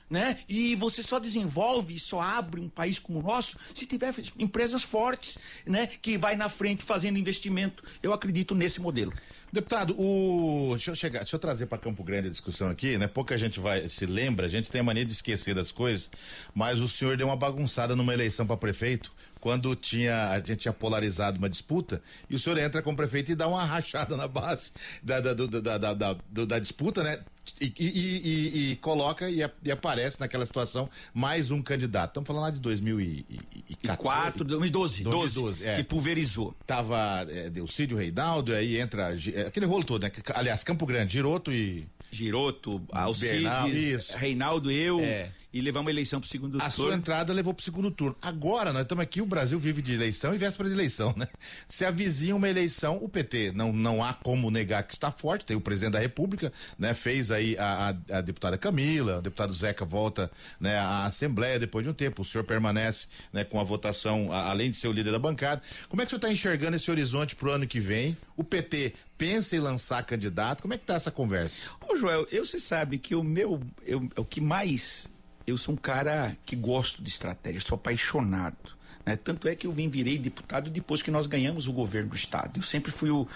Né? 0.09 0.39
E 0.49 0.75
você 0.75 1.05
só 1.05 1.21
desenvolve, 1.21 1.97
só 2.01 2.21
abre 2.21 2.61
um 2.61 2.69
país 2.69 2.99
como 2.99 3.21
o 3.21 3.23
nosso 3.23 3.57
se 3.73 3.87
tiver 3.87 4.13
empresas 4.37 4.83
fortes, 4.83 5.39
né? 5.65 5.87
Que 5.87 6.19
vai 6.19 6.35
na 6.35 6.49
frente 6.49 6.83
fazendo 6.83 7.17
investimento. 7.17 7.85
Eu 8.03 8.13
acredito 8.13 8.53
nesse 8.53 8.81
modelo. 8.81 9.13
Deputado, 9.53 9.95
o 9.99 10.71
deixa 10.71 10.93
eu 10.93 10.95
chegar, 10.95 11.21
deixa 11.21 11.35
eu 11.35 11.41
trazer 11.41 11.67
para 11.67 11.77
Campo 11.79 12.05
Grande 12.05 12.29
a 12.29 12.31
discussão 12.31 12.69
aqui, 12.69 12.97
né? 12.97 13.09
Pouca 13.09 13.37
gente 13.37 13.59
vai 13.59 13.89
se 13.89 14.07
lembra, 14.07 14.47
a 14.47 14.49
gente 14.49 14.71
tem 14.71 14.81
a 14.81 14.85
mania 14.85 15.05
de 15.05 15.13
esquecer 15.13 15.55
das 15.55 15.73
coisas, 15.73 16.09
mas 16.55 16.79
o 16.79 16.89
senhor 16.89 17.17
deu 17.17 17.27
uma 17.27 17.37
bagunçada 17.37 17.97
numa 17.97 18.15
eleição 18.15 18.47
para 18.47 18.57
prefeito 18.57 19.13
quando 19.41 19.75
tinha 19.75 20.29
a 20.31 20.39
gente 20.39 20.57
tinha 20.57 20.73
polarizado 20.73 21.39
uma 21.39 21.49
disputa 21.49 22.01
e 22.29 22.37
o 22.37 22.39
senhor 22.39 22.59
entra 22.59 22.83
como 22.83 22.97
prefeito 22.97 23.33
e 23.33 23.35
dá 23.35 23.49
uma 23.49 23.65
rachada 23.67 24.17
na 24.17 24.29
base 24.29 24.71
da, 25.03 25.19
da, 25.19 25.35
da, 25.35 25.79
da, 25.79 25.95
da, 25.95 26.45
da 26.45 26.59
disputa, 26.59 27.03
né? 27.03 27.21
E, 27.61 27.73
e, 27.79 27.89
e, 27.89 28.71
e 28.73 28.77
coloca 28.77 29.29
e, 29.29 29.43
aparece 29.73 30.21
naquela 30.21 30.47
situação 30.47 30.89
mais 31.13 31.51
um 31.51 31.61
candidato. 31.61 32.11
Estamos 32.11 32.27
falando 32.27 32.43
lá 32.43 32.51
de 32.51 32.61
2004, 32.61 34.45
2012, 34.45 35.03
2012 35.05 35.65
é. 35.65 35.77
que 35.77 35.83
pulverizou. 35.83 36.55
Tava 36.67 37.27
é, 37.29 37.51
o 37.61 37.67
Cídio 37.67 37.97
Reinaldo, 37.97 38.55
aí 38.55 38.79
entra 38.79 39.17
é, 39.41 39.47
aquele 39.47 39.67
rolo 39.67 39.85
todo, 39.85 40.03
né? 40.03 40.11
Aliás, 40.35 40.63
Campo 40.65 40.87
Grande, 40.87 41.13
Giroto 41.13 41.53
e 41.53 41.87
Giroto, 42.11 42.83
Alcides, 42.93 44.11
Reinaldo, 44.11 44.71
eu. 44.71 45.01
É 45.01 45.31
e 45.53 45.61
levar 45.61 45.81
uma 45.81 45.91
eleição 45.91 46.21
para 46.21 46.27
o 46.27 46.31
segundo 46.31 46.57
a 46.57 46.61
turno. 46.61 46.67
A 46.67 46.71
sua 46.71 46.95
entrada 46.95 47.33
levou 47.33 47.53
para 47.53 47.61
o 47.61 47.65
segundo 47.65 47.91
turno. 47.91 48.17
Agora, 48.23 48.73
nós 48.73 48.83
estamos 48.83 49.03
aqui, 49.03 49.21
o 49.21 49.27
Brasil 49.27 49.59
vive 49.59 49.83
de 49.83 49.93
eleição 49.93 50.35
e 50.35 50.39
véspera 50.39 50.69
de 50.69 50.75
eleição, 50.75 51.15
né? 51.17 51.27
Se 51.69 51.85
avizinha 51.85 52.37
uma 52.37 52.49
eleição, 52.49 52.99
o 53.03 53.09
PT 53.09 53.53
não, 53.53 53.73
não 53.73 54.03
há 54.03 54.13
como 54.13 54.51
negar 54.51 54.83
que 54.85 54.93
está 54.93 55.11
forte, 55.11 55.45
tem 55.45 55.57
o 55.57 55.61
presidente 55.61 55.93
da 55.93 55.99
República, 55.99 56.53
né? 56.79 56.95
Fez 56.95 57.31
aí 57.31 57.57
a, 57.59 57.95
a, 58.11 58.19
a 58.19 58.21
deputada 58.21 58.57
Camila, 58.57 59.19
o 59.19 59.23
deputado 59.23 59.53
Zeca 59.53 59.85
volta 59.85 60.31
né, 60.59 60.79
à 60.79 61.07
Assembleia 61.07 61.59
depois 61.59 61.85
de 61.85 61.91
um 61.91 61.95
tempo, 61.95 62.23
o 62.23 62.25
senhor 62.25 62.45
permanece 62.45 63.07
né, 63.33 63.45
com 63.45 63.61
a 63.61 63.65
votação, 63.65 64.33
a, 64.33 64.51
além 64.51 64.71
de 64.71 64.77
ser 64.77 64.89
o 64.89 64.93
líder 64.93 65.13
da 65.13 65.19
bancada. 65.19 65.63
Como 65.89 66.01
é 66.01 66.05
que 66.05 66.09
o 66.09 66.11
senhor 66.11 66.19
está 66.19 66.33
enxergando 66.33 66.77
esse 66.77 66.91
horizonte 66.91 67.35
para 67.35 67.49
o 67.49 67.53
ano 67.53 67.67
que 67.67 67.81
vem? 67.81 68.17
O 68.37 68.45
PT 68.45 68.95
pensa 69.19 69.57
em 69.57 69.59
lançar 69.59 70.05
candidato? 70.05 70.63
Como 70.63 70.75
é 70.75 70.79
que 70.79 70.85
está 70.85 70.95
essa 70.95 71.11
conversa? 71.11 71.63
Ô 71.89 71.97
Joel, 71.97 72.27
eu 72.31 72.45
você 72.45 72.59
sabe 72.59 72.99
que 72.99 73.15
o 73.15 73.23
meu, 73.23 73.61
eu, 73.85 74.09
o 74.17 74.25
que 74.25 74.41
mais 74.41 75.11
eu 75.47 75.57
sou 75.57 75.75
um 75.75 75.77
cara 75.77 76.37
que 76.45 76.55
gosto 76.57 77.03
de 77.03 77.09
estratégia, 77.09 77.61
sou 77.61 77.77
apaixonado. 77.77 78.81
Né? 79.05 79.17
Tanto 79.17 79.49
é 79.49 79.55
que 79.55 79.67
eu 79.67 79.73
vim 79.73 79.89
virei 79.89 80.19
deputado 80.19 80.71
depois 80.71 81.03
que 81.03 81.11
nós 81.11 81.27
ganhamos 81.27 81.67
o 81.67 81.73
governo 81.73 82.11
do 82.11 82.17
estado. 82.17 82.59
Eu 82.59 82.63
sempre 82.63 82.93
fui 82.93 83.11
o, 83.11 83.27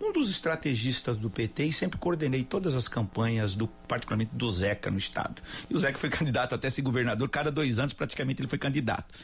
um 0.00 0.12
dos 0.12 0.30
estrategistas 0.30 1.16
do 1.16 1.30
PT 1.30 1.64
e 1.64 1.72
sempre 1.72 1.98
coordenei 1.98 2.42
todas 2.42 2.74
as 2.74 2.88
campanhas, 2.88 3.54
do, 3.54 3.66
particularmente 3.66 4.34
do 4.34 4.50
Zeca 4.50 4.90
no 4.90 4.98
estado. 4.98 5.42
E 5.70 5.74
o 5.74 5.78
Zeca 5.78 5.98
foi 5.98 6.10
candidato 6.10 6.54
até 6.54 6.68
ser 6.68 6.82
governador, 6.82 7.28
cada 7.28 7.50
dois 7.50 7.78
anos 7.78 7.92
praticamente 7.92 8.40
ele 8.40 8.48
foi 8.48 8.58
candidato. 8.58 9.14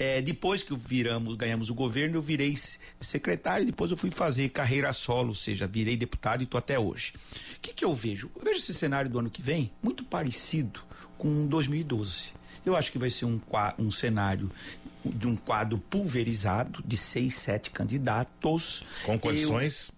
É, 0.00 0.22
depois 0.22 0.62
que 0.62 0.74
viramos, 0.74 1.36
ganhamos 1.36 1.68
o 1.68 1.74
governo, 1.74 2.16
eu 2.16 2.22
virei 2.22 2.56
secretário, 3.02 3.66
depois 3.66 3.90
eu 3.90 3.98
fui 3.98 4.10
fazer 4.10 4.48
carreira 4.48 4.90
solo, 4.94 5.28
ou 5.28 5.34
seja, 5.34 5.66
virei 5.66 5.94
deputado 5.94 6.40
e 6.40 6.44
estou 6.44 6.56
até 6.56 6.78
hoje. 6.78 7.12
O 7.54 7.60
que, 7.60 7.74
que 7.74 7.84
eu 7.84 7.92
vejo? 7.92 8.30
Eu 8.34 8.42
vejo 8.42 8.60
esse 8.60 8.72
cenário 8.72 9.10
do 9.10 9.18
ano 9.18 9.28
que 9.28 9.42
vem 9.42 9.70
muito 9.82 10.02
parecido 10.02 10.80
com 11.18 11.46
2012. 11.46 12.32
Eu 12.64 12.74
acho 12.74 12.90
que 12.90 12.96
vai 12.96 13.10
ser 13.10 13.26
um, 13.26 13.38
um 13.78 13.90
cenário 13.90 14.50
de 15.04 15.28
um 15.28 15.36
quadro 15.36 15.76
pulverizado 15.76 16.82
de 16.82 16.96
seis, 16.96 17.34
sete 17.34 17.70
candidatos. 17.70 18.82
Com 19.04 19.18
condições? 19.18 19.88
Eu, 19.90 19.94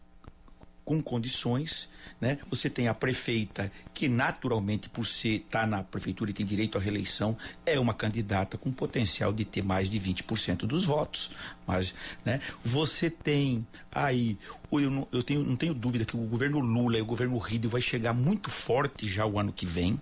com 0.92 1.02
condições, 1.02 1.88
né? 2.20 2.38
Você 2.50 2.68
tem 2.68 2.88
a 2.88 2.94
prefeita 2.94 3.72
que 3.94 4.08
naturalmente 4.08 4.88
por 4.88 5.06
ser 5.06 5.46
tá 5.48 5.66
na 5.66 5.82
prefeitura 5.82 6.30
e 6.30 6.34
tem 6.34 6.44
direito 6.44 6.76
à 6.76 6.80
reeleição, 6.80 7.36
é 7.64 7.78
uma 7.80 7.94
candidata 7.94 8.58
com 8.58 8.70
potencial 8.70 9.32
de 9.32 9.44
ter 9.44 9.62
mais 9.62 9.88
de 9.88 9.98
20% 9.98 10.66
dos 10.66 10.84
votos, 10.84 11.30
mas, 11.66 11.94
né? 12.24 12.40
Você 12.62 13.08
tem 13.08 13.66
aí, 13.90 14.38
eu 14.70 14.90
não, 14.90 15.08
eu 15.10 15.22
tenho, 15.22 15.42
não 15.42 15.56
tenho 15.56 15.72
dúvida 15.72 16.04
que 16.04 16.16
o 16.16 16.20
governo 16.20 16.60
Lula 16.60 16.98
e 16.98 17.02
o 17.02 17.06
governo 17.06 17.38
Rio 17.38 17.68
vai 17.68 17.80
chegar 17.80 18.12
muito 18.12 18.50
forte 18.50 19.08
já 19.08 19.24
o 19.24 19.38
ano 19.38 19.52
que 19.52 19.64
vem, 19.64 19.98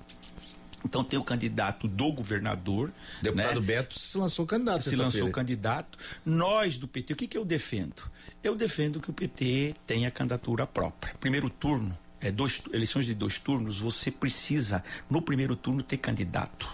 Então 0.85 1.05
tem 1.05 1.19
o 1.19 1.25
candidato 1.25 1.87
do 1.87 2.13
governador. 2.13 2.93
Deputado 3.23 3.61
né? 3.61 3.67
Beto 3.67 3.99
se 3.99 4.17
lançou 4.19 4.47
candidato. 4.47 4.83
Se 4.83 4.97
lançou 4.97 5.31
candidato. 5.31 5.99
Nós 6.25 6.79
do 6.79 6.89
PT, 6.89 7.13
o 7.13 7.17
que, 7.17 7.27
que 7.27 7.39
eu 7.39 7.45
defendo? 7.45 8.03
Eu 8.43 8.55
defendo 8.55 9.01
que 9.01 9.11
o 9.11 9.13
PT 9.13 9.75
tenha 9.87 10.11
candidatura 10.11 10.67
própria. 10.67 11.15
Primeiro 11.21 11.51
turno, 11.51 11.97
é, 12.21 12.31
dois, 12.31 12.63
eleições 12.73 13.07
de 13.07 13.15
dois 13.15 13.39
turnos, 13.39 13.81
você 13.81 14.11
precisa, 14.11 14.85
no 15.09 15.23
primeiro 15.23 15.57
turno, 15.57 15.83
ter 15.83 15.97
candidato. 15.97 16.67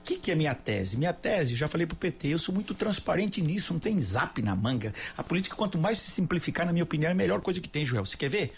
O 0.00 0.04
que, 0.04 0.16
que, 0.16 0.32
é 0.32 0.34
minha 0.34 0.54
tese? 0.54 0.96
Minha 0.96 1.12
tese, 1.12 1.54
já 1.54 1.68
falei 1.68 1.86
pro 1.86 1.96
PT, 1.96 2.28
eu 2.28 2.38
sou 2.38 2.52
muito 2.52 2.74
transparente 2.74 3.40
nisso, 3.40 3.72
não 3.72 3.78
tem 3.78 4.00
zap 4.02 4.42
na 4.42 4.56
manga. 4.56 4.92
A 5.16 5.22
política, 5.22 5.54
quanto 5.54 5.78
mais 5.78 6.00
se 6.00 6.10
simplificar, 6.10 6.66
na 6.66 6.72
minha 6.72 6.82
opinião, 6.82 7.08
é 7.08 7.12
a 7.12 7.14
melhor 7.14 7.40
coisa 7.40 7.60
que 7.60 7.68
tem, 7.68 7.84
Joel. 7.84 8.04
Você 8.04 8.16
quer 8.16 8.28
ver? 8.28 8.52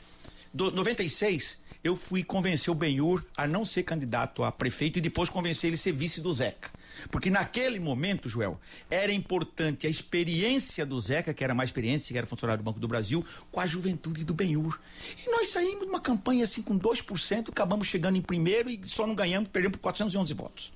Do 0.55 0.71
96, 0.71 1.59
eu 1.85 1.95
fui 1.95 2.25
convencer 2.25 2.73
o 2.73 2.75
Benhur 2.75 3.23
a 3.37 3.47
não 3.47 3.63
ser 3.63 3.83
candidato 3.83 4.43
a 4.43 4.51
prefeito 4.51 4.99
e 4.99 5.03
depois 5.03 5.29
convencer 5.29 5.69
ele 5.69 5.75
a 5.75 5.79
ser 5.79 5.93
vice 5.93 6.19
do 6.19 6.33
Zeca. 6.33 6.71
Porque 7.11 7.29
naquele 7.29 7.79
momento, 7.79 8.27
Joel, 8.27 8.59
era 8.91 9.13
importante 9.13 9.87
a 9.87 9.91
experiência 9.91 10.87
do 10.87 10.99
Zeca, 10.99 11.35
que 11.35 11.45
era 11.45 11.55
mais 11.55 11.69
experiente, 11.69 12.11
que 12.11 12.17
era 12.17 12.27
funcionário 12.27 12.63
do 12.63 12.65
Banco 12.65 12.81
do 12.81 12.89
Brasil, 12.89 13.23
com 13.53 13.61
a 13.61 13.67
juventude 13.67 14.25
do 14.25 14.33
Benhur. 14.33 14.81
E 15.27 15.31
nós 15.31 15.51
saímos 15.51 15.85
de 15.85 15.91
uma 15.91 16.01
campanha 16.01 16.45
assim 16.45 16.63
com 16.63 16.79
2%, 16.79 17.51
acabamos 17.51 17.87
chegando 17.87 18.17
em 18.17 18.23
primeiro 18.23 18.71
e 18.71 18.81
só 18.87 19.07
não 19.07 19.15
ganhamos, 19.15 19.51
perdemos 19.51 19.77
por 19.77 19.83
411 19.83 20.33
votos. 20.33 20.73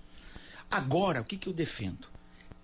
Agora, 0.70 1.22
o 1.22 1.24
que, 1.24 1.38
que 1.38 1.48
eu 1.48 1.54
defendo? 1.54 2.06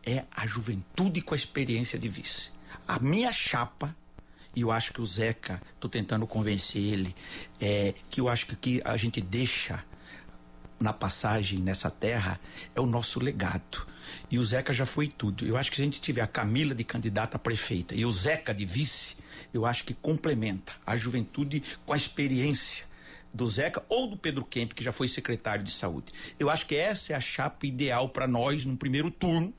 É 0.05 0.25
a 0.37 0.47
juventude 0.47 1.23
com 1.23 1.33
a 1.33 1.37
experiência 1.37 1.99
de 1.99 2.11
vice. 2.11 2.51
A 2.87 2.99
minha 2.99 3.33
chapa 3.33 3.97
e 4.55 4.61
eu 4.61 4.71
acho 4.71 4.93
que 4.93 5.01
o 5.01 5.07
Zeca, 5.07 5.61
estou 5.75 5.91
tentando 5.91 6.27
convencer 6.27 6.83
ele, 6.83 7.15
é, 7.61 7.95
que 8.11 8.21
eu 8.21 8.29
acho 8.29 8.47
que 8.47 8.57
que 8.57 8.83
a 8.85 8.97
gente 8.97 9.21
deixa 9.21 9.85
na 10.79 10.93
passagem 10.93 11.61
nessa 11.61 11.91
terra 11.91 12.41
é 12.75 12.81
o 12.81 12.87
nosso 12.87 13.21
legado. 13.21 13.87
E 14.31 14.39
o 14.39 14.45
Zeca 14.45 14.73
já 14.73 14.85
foi 14.85 15.09
tudo. 15.09 15.47
Eu 15.47 15.57
acho 15.57 15.71
que 15.71 15.77
se 15.77 15.83
a 15.83 15.85
gente 15.85 16.01
tiver 16.01 16.21
a 16.21 16.27
Camila 16.27 16.75
de 16.75 16.85
candidata 16.85 17.37
a 17.37 17.39
prefeita 17.39 17.95
e 17.95 18.05
o 18.05 18.11
Zeca 18.11 18.53
de 18.53 18.67
vice, 18.67 19.17
eu 19.53 19.65
acho 19.65 19.85
que 19.85 19.95
complementa 19.95 20.75
a 20.87 20.97
juventude 20.97 21.63
com 21.87 21.93
a 21.93 21.97
experiência 21.97 22.87
do 23.33 23.47
Zeca 23.47 23.83
ou 23.89 24.07
do 24.07 24.17
Pedro 24.17 24.45
Kemp, 24.45 24.73
que 24.73 24.85
já 24.85 24.93
foi 24.93 25.09
secretário 25.09 25.65
de 25.65 25.73
saúde. 25.73 26.13
Eu 26.39 26.49
acho 26.49 26.67
que 26.67 26.77
essa 26.77 27.13
é 27.13 27.17
a 27.17 27.21
chapa 27.21 27.67
ideal 27.67 28.09
para 28.09 28.29
nós 28.29 28.65
no 28.65 28.77
primeiro 28.77 29.11
turno, 29.11 29.53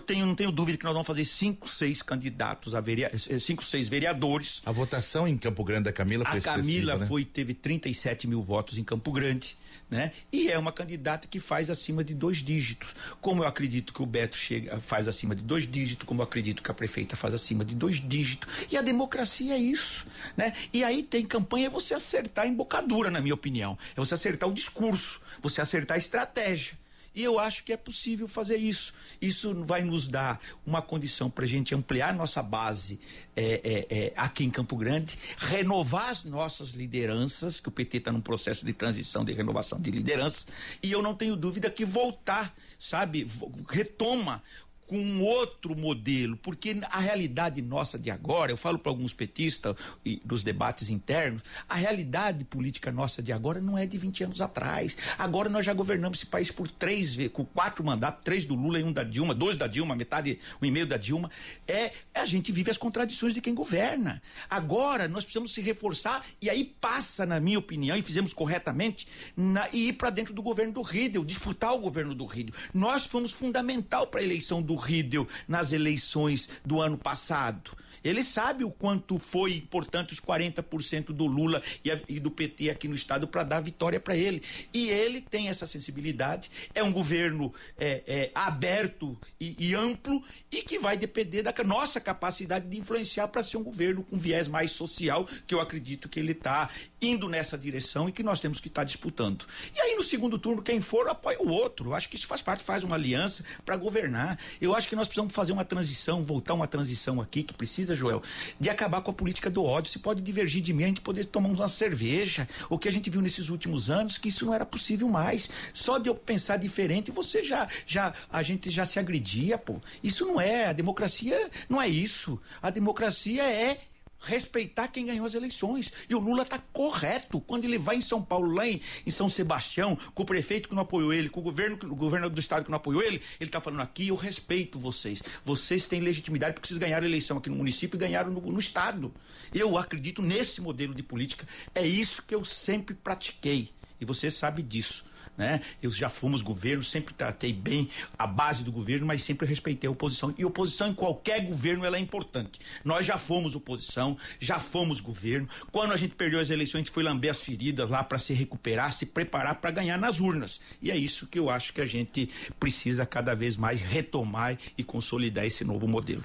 tenho, 0.00 0.26
não 0.26 0.34
tenho 0.34 0.50
dúvida 0.50 0.76
que 0.76 0.84
nós 0.84 0.92
vamos 0.92 1.06
fazer 1.06 1.24
cinco, 1.24 1.68
seis 1.68 2.02
candidatos 2.02 2.74
a 2.74 2.80
vereadores, 2.80 3.28
eh, 3.30 3.38
cinco, 3.38 3.64
seis 3.64 3.88
vereadores. 3.88 4.60
A 4.66 4.72
votação 4.72 5.28
em 5.28 5.38
Campo 5.38 5.62
Grande 5.62 5.84
da 5.84 5.92
Camila 5.92 6.24
foi 6.24 6.38
A 6.38 6.42
Camila 6.42 6.96
né? 6.96 7.06
foi, 7.06 7.24
teve 7.24 7.54
37 7.54 8.26
mil 8.26 8.42
votos 8.42 8.78
em 8.78 8.84
Campo 8.84 9.12
Grande, 9.12 9.56
né? 9.88 10.12
E 10.32 10.50
é 10.50 10.58
uma 10.58 10.72
candidata 10.72 11.28
que 11.28 11.38
faz 11.38 11.70
acima 11.70 12.02
de 12.02 12.14
dois 12.14 12.38
dígitos. 12.38 12.96
Como 13.20 13.44
eu 13.44 13.46
acredito 13.46 13.92
que 13.92 14.02
o 14.02 14.06
Beto 14.06 14.36
chega, 14.36 14.80
faz 14.80 15.06
acima 15.06 15.34
de 15.36 15.44
dois 15.44 15.70
dígitos, 15.70 16.06
como 16.06 16.20
eu 16.20 16.24
acredito 16.24 16.62
que 16.62 16.70
a 16.70 16.74
prefeita 16.74 17.14
faz 17.14 17.32
acima 17.32 17.64
de 17.64 17.74
dois 17.74 18.00
dígitos. 18.00 18.52
E 18.70 18.76
a 18.76 18.82
democracia 18.82 19.54
é 19.54 19.58
isso, 19.58 20.06
né? 20.36 20.52
E 20.72 20.82
aí 20.82 21.02
tem 21.02 21.24
campanha 21.24 21.66
é 21.66 21.70
você 21.70 21.94
acertar 21.94 22.44
a 22.44 22.48
embocadura, 22.48 23.10
na 23.10 23.20
minha 23.20 23.34
opinião. 23.34 23.78
É 23.96 24.00
você 24.00 24.14
acertar 24.14 24.48
o 24.48 24.52
discurso, 24.52 25.20
você 25.40 25.60
acertar 25.60 25.96
a 25.96 25.98
estratégia. 25.98 26.76
E 27.16 27.24
eu 27.24 27.40
acho 27.40 27.64
que 27.64 27.72
é 27.72 27.78
possível 27.78 28.28
fazer 28.28 28.58
isso. 28.58 28.92
Isso 29.22 29.54
vai 29.64 29.82
nos 29.82 30.06
dar 30.06 30.38
uma 30.66 30.82
condição 30.82 31.30
para 31.30 31.46
a 31.46 31.48
gente 31.48 31.74
ampliar 31.74 32.14
nossa 32.14 32.42
base 32.42 33.00
é, 33.34 33.60
é, 33.64 33.86
é, 33.88 34.12
aqui 34.14 34.44
em 34.44 34.50
Campo 34.50 34.76
Grande, 34.76 35.18
renovar 35.38 36.10
as 36.10 36.24
nossas 36.24 36.72
lideranças, 36.72 37.58
que 37.58 37.68
o 37.68 37.72
PT 37.72 37.96
está 37.96 38.12
num 38.12 38.20
processo 38.20 38.66
de 38.66 38.72
transição, 38.74 39.24
de 39.24 39.32
renovação 39.32 39.80
de 39.80 39.90
lideranças, 39.90 40.46
e 40.82 40.92
eu 40.92 41.00
não 41.00 41.14
tenho 41.14 41.36
dúvida 41.36 41.70
que 41.70 41.86
voltar, 41.86 42.54
sabe, 42.78 43.26
retoma 43.66 44.42
com 44.86 45.20
outro 45.20 45.76
modelo, 45.76 46.36
porque 46.36 46.76
a 46.90 47.00
realidade 47.00 47.60
nossa 47.60 47.98
de 47.98 48.10
agora, 48.10 48.52
eu 48.52 48.56
falo 48.56 48.78
para 48.78 48.90
alguns 48.90 49.12
petistas 49.12 49.74
e 50.04 50.20
dos 50.24 50.42
debates 50.42 50.90
internos, 50.90 51.42
a 51.68 51.74
realidade 51.74 52.44
política 52.44 52.92
nossa 52.92 53.22
de 53.22 53.32
agora 53.32 53.60
não 53.60 53.76
é 53.76 53.86
de 53.86 53.98
20 53.98 54.24
anos 54.24 54.40
atrás. 54.40 54.96
Agora 55.18 55.48
nós 55.48 55.66
já 55.66 55.74
governamos 55.74 56.18
esse 56.18 56.26
país 56.26 56.50
por 56.50 56.68
três 56.68 57.16
com 57.32 57.44
quatro 57.44 57.84
mandatos, 57.84 58.22
três 58.24 58.44
do 58.44 58.54
Lula 58.54 58.78
e 58.78 58.84
um 58.84 58.92
da 58.92 59.02
Dilma, 59.02 59.34
dois 59.34 59.56
da 59.56 59.66
Dilma, 59.66 59.96
metade, 59.96 60.38
um 60.62 60.66
e 60.66 60.70
meio 60.70 60.86
da 60.86 60.96
Dilma. 60.96 61.30
É, 61.66 61.92
a 62.14 62.26
gente 62.26 62.52
vive 62.52 62.70
as 62.70 62.78
contradições 62.78 63.34
de 63.34 63.40
quem 63.40 63.54
governa. 63.54 64.22
Agora 64.48 65.08
nós 65.08 65.24
precisamos 65.24 65.52
se 65.52 65.60
reforçar 65.60 66.24
e 66.40 66.48
aí 66.48 66.64
passa, 66.64 67.26
na 67.26 67.40
minha 67.40 67.58
opinião, 67.58 67.96
e 67.96 68.02
fizemos 68.02 68.32
corretamente, 68.32 69.08
na, 69.36 69.68
e 69.72 69.88
ir 69.88 69.94
para 69.94 70.10
dentro 70.10 70.32
do 70.32 70.42
governo 70.42 70.72
do 70.72 70.82
Rídel, 70.82 71.24
disputar 71.24 71.74
o 71.74 71.78
governo 71.78 72.14
do 72.14 72.24
Rídel. 72.24 72.54
Nós 72.72 73.06
fomos 73.06 73.32
fundamental 73.32 74.06
para 74.06 74.20
a 74.20 74.24
eleição 74.24 74.62
do 74.62 74.75
Riedel 74.76 75.26
nas 75.48 75.72
eleições 75.72 76.48
do 76.64 76.80
ano 76.80 76.96
passado. 76.98 77.70
Ele 78.08 78.22
sabe 78.22 78.64
o 78.64 78.70
quanto 78.70 79.18
foi 79.18 79.54
importante 79.54 80.12
os 80.12 80.20
40% 80.20 81.06
do 81.06 81.26
Lula 81.26 81.62
e, 81.84 81.90
a, 81.90 82.00
e, 82.08 82.20
do 82.20 82.30
PT 82.30 82.70
aqui 82.70 82.88
no 82.88 82.94
estado 82.94 83.26
para 83.26 83.44
dar 83.44 83.60
vitória 83.60 83.98
para 83.98 84.16
ele. 84.16 84.42
E 84.72 84.88
ele 84.90 85.20
tem 85.20 85.48
essa 85.48 85.66
sensibilidade. 85.66 86.50
É 86.74 86.82
um 86.82 86.92
governo 86.92 87.52
é, 87.78 88.02
é, 88.06 88.30
aberto 88.34 89.18
e, 89.40 89.56
e, 89.58 89.74
amplo 89.74 90.22
e 90.50 90.62
que 90.62 90.78
vai 90.78 90.96
depender 90.96 91.42
da 91.42 91.52
nossa 91.64 92.00
capacidade 92.00 92.68
de 92.68 92.78
influenciar 92.78 93.28
para 93.28 93.42
ser 93.42 93.56
um 93.56 93.62
governo 93.62 94.02
com 94.04 94.16
viés 94.16 94.46
mais 94.46 94.70
social, 94.72 95.26
que 95.46 95.54
eu 95.54 95.60
acredito 95.60 96.08
que 96.08 96.20
ele 96.20 96.32
está 96.32 96.70
indo 97.00 97.28
nessa 97.28 97.58
direção 97.58 98.08
e 98.08 98.12
que 98.12 98.22
nós 98.22 98.40
temos 98.40 98.60
que 98.60 98.68
estar 98.68 98.82
tá 98.82 98.84
disputando. 98.84 99.46
E 99.74 99.80
aí 99.80 99.96
no 99.96 100.02
segundo 100.02 100.38
turno, 100.38 100.62
quem 100.62 100.80
for 100.80 101.08
apoia 101.08 101.38
o 101.40 101.48
outro. 101.48 101.90
Eu 101.90 101.94
acho 101.94 102.08
que 102.08 102.16
isso 102.16 102.26
faz 102.26 102.40
parte, 102.40 102.62
faz 102.62 102.84
uma 102.84 102.94
aliança 102.94 103.44
para 103.64 103.76
governar. 103.76 104.38
Eu 104.60 104.74
acho 104.74 104.88
que 104.88 104.94
nós 104.94 105.08
precisamos 105.08 105.34
fazer 105.34 105.52
uma 105.52 105.64
transição, 105.64 106.22
voltar 106.22 106.54
uma 106.54 106.66
transição 106.66 107.20
aqui 107.20 107.42
que 107.42 107.54
precisa 107.54 107.95
Joel, 107.96 108.22
de 108.60 108.70
acabar 108.70 109.00
com 109.00 109.10
a 109.10 109.14
política 109.14 109.50
do 109.50 109.64
ódio. 109.64 109.90
Se 109.90 109.98
pode 109.98 110.22
divergir 110.22 110.62
de 110.62 110.72
mim, 110.72 110.84
a 110.84 110.88
gente 110.88 111.00
poder 111.00 111.24
tomar 111.24 111.48
uma 111.48 111.68
cerveja. 111.68 112.48
O 112.70 112.78
que 112.78 112.88
a 112.88 112.92
gente 112.92 113.10
viu 113.10 113.20
nesses 113.20 113.48
últimos 113.48 113.90
anos, 113.90 114.18
que 114.18 114.28
isso 114.28 114.46
não 114.46 114.54
era 114.54 114.64
possível 114.64 115.08
mais. 115.08 115.50
Só 115.72 115.98
de 115.98 116.08
eu 116.08 116.14
pensar 116.14 116.56
diferente, 116.56 117.10
você 117.10 117.42
já, 117.42 117.66
já, 117.86 118.12
a 118.30 118.42
gente 118.42 118.70
já 118.70 118.84
se 118.84 118.98
agredia, 118.98 119.58
pô. 119.58 119.80
Isso 120.02 120.24
não 120.24 120.40
é, 120.40 120.66
a 120.66 120.72
democracia 120.72 121.50
não 121.68 121.80
é 121.80 121.88
isso. 121.88 122.40
A 122.62 122.70
democracia 122.70 123.42
é 123.42 123.80
respeitar 124.20 124.88
quem 124.88 125.06
ganhou 125.06 125.26
as 125.26 125.34
eleições. 125.34 125.92
E 126.08 126.14
o 126.14 126.18
Lula 126.18 126.42
está 126.42 126.58
correto. 126.72 127.40
Quando 127.40 127.64
ele 127.64 127.78
vai 127.78 127.96
em 127.96 128.00
São 128.00 128.22
Paulo, 128.22 128.52
lá 128.52 128.66
em, 128.66 128.80
em, 129.06 129.10
São 129.10 129.28
Sebastião, 129.28 129.96
com 130.14 130.22
o 130.22 130.26
prefeito 130.26 130.68
que 130.68 130.74
não 130.74 130.82
apoiou 130.82 131.12
ele, 131.12 131.28
com 131.28 131.40
o 131.40 131.42
governo, 131.42 131.78
o 131.84 131.94
governo 131.94 132.30
do 132.30 132.40
estado 132.40 132.64
que 132.64 132.70
não 132.70 132.76
apoiou 132.76 133.02
ele, 133.02 133.16
ele 133.40 133.48
está 133.48 133.60
falando 133.60 133.80
aqui, 133.80 134.08
eu 134.08 134.16
respeito 134.16 134.78
vocês. 134.78 135.22
Vocês 135.44 135.86
têm 135.86 136.00
legitimidade 136.00 136.54
porque 136.54 136.68
vocês 136.68 136.78
ganharam 136.78 137.04
a 137.04 137.08
eleição 137.08 137.38
aqui 137.38 137.50
no 137.50 137.56
município 137.56 137.96
e 137.96 138.00
ganharam 138.00 138.30
no, 138.30 138.40
no 138.40 138.58
estado. 138.58 139.12
Eu 139.54 139.76
acredito 139.78 140.22
nesse 140.22 140.60
modelo 140.60 140.94
de 140.94 141.02
política. 141.02 141.46
É 141.74 141.86
isso 141.86 142.22
que 142.22 142.34
eu 142.34 142.44
sempre 142.44 142.94
pratiquei. 142.94 143.70
E 144.00 144.04
você 144.04 144.30
sabe 144.30 144.62
disso 144.62 145.04
né? 145.36 145.60
Eu 145.82 145.90
já 145.90 146.08
fomos 146.08 146.42
governo, 146.42 146.82
sempre 146.82 147.14
tratei 147.14 147.52
bem 147.52 147.88
a 148.18 148.26
base 148.26 148.64
do 148.64 148.72
governo, 148.72 149.06
mas 149.06 149.22
sempre 149.22 149.46
respeitei 149.46 149.88
a 149.88 149.90
oposição. 149.90 150.34
E 150.36 150.44
oposição 150.44 150.88
em 150.88 150.94
qualquer 150.94 151.44
governo 151.44 151.84
ela 151.84 151.96
é 151.96 152.00
importante. 152.00 152.58
Nós 152.84 153.04
já 153.04 153.18
fomos 153.18 153.54
oposição, 153.54 154.16
já 154.40 154.58
fomos 154.58 155.00
governo. 155.00 155.48
Quando 155.70 155.92
a 155.92 155.96
gente 155.96 156.14
perdeu 156.14 156.40
as 156.40 156.50
eleições, 156.50 156.80
a 156.80 156.84
gente 156.84 156.90
foi 156.90 157.02
lamber 157.02 157.30
as 157.30 157.40
feridas 157.40 157.90
lá 157.90 158.02
para 158.02 158.18
se 158.18 158.32
recuperar, 158.32 158.92
se 158.92 159.06
preparar 159.06 159.56
para 159.56 159.70
ganhar 159.70 159.98
nas 159.98 160.20
urnas. 160.20 160.60
E 160.80 160.90
é 160.90 160.96
isso 160.96 161.26
que 161.26 161.38
eu 161.38 161.50
acho 161.50 161.72
que 161.72 161.80
a 161.80 161.86
gente 161.86 162.28
precisa 162.58 163.04
cada 163.04 163.34
vez 163.34 163.56
mais 163.56 163.80
retomar 163.80 164.56
e 164.76 164.82
consolidar 164.82 165.44
esse 165.44 165.64
novo 165.64 165.86
modelo. 165.86 166.24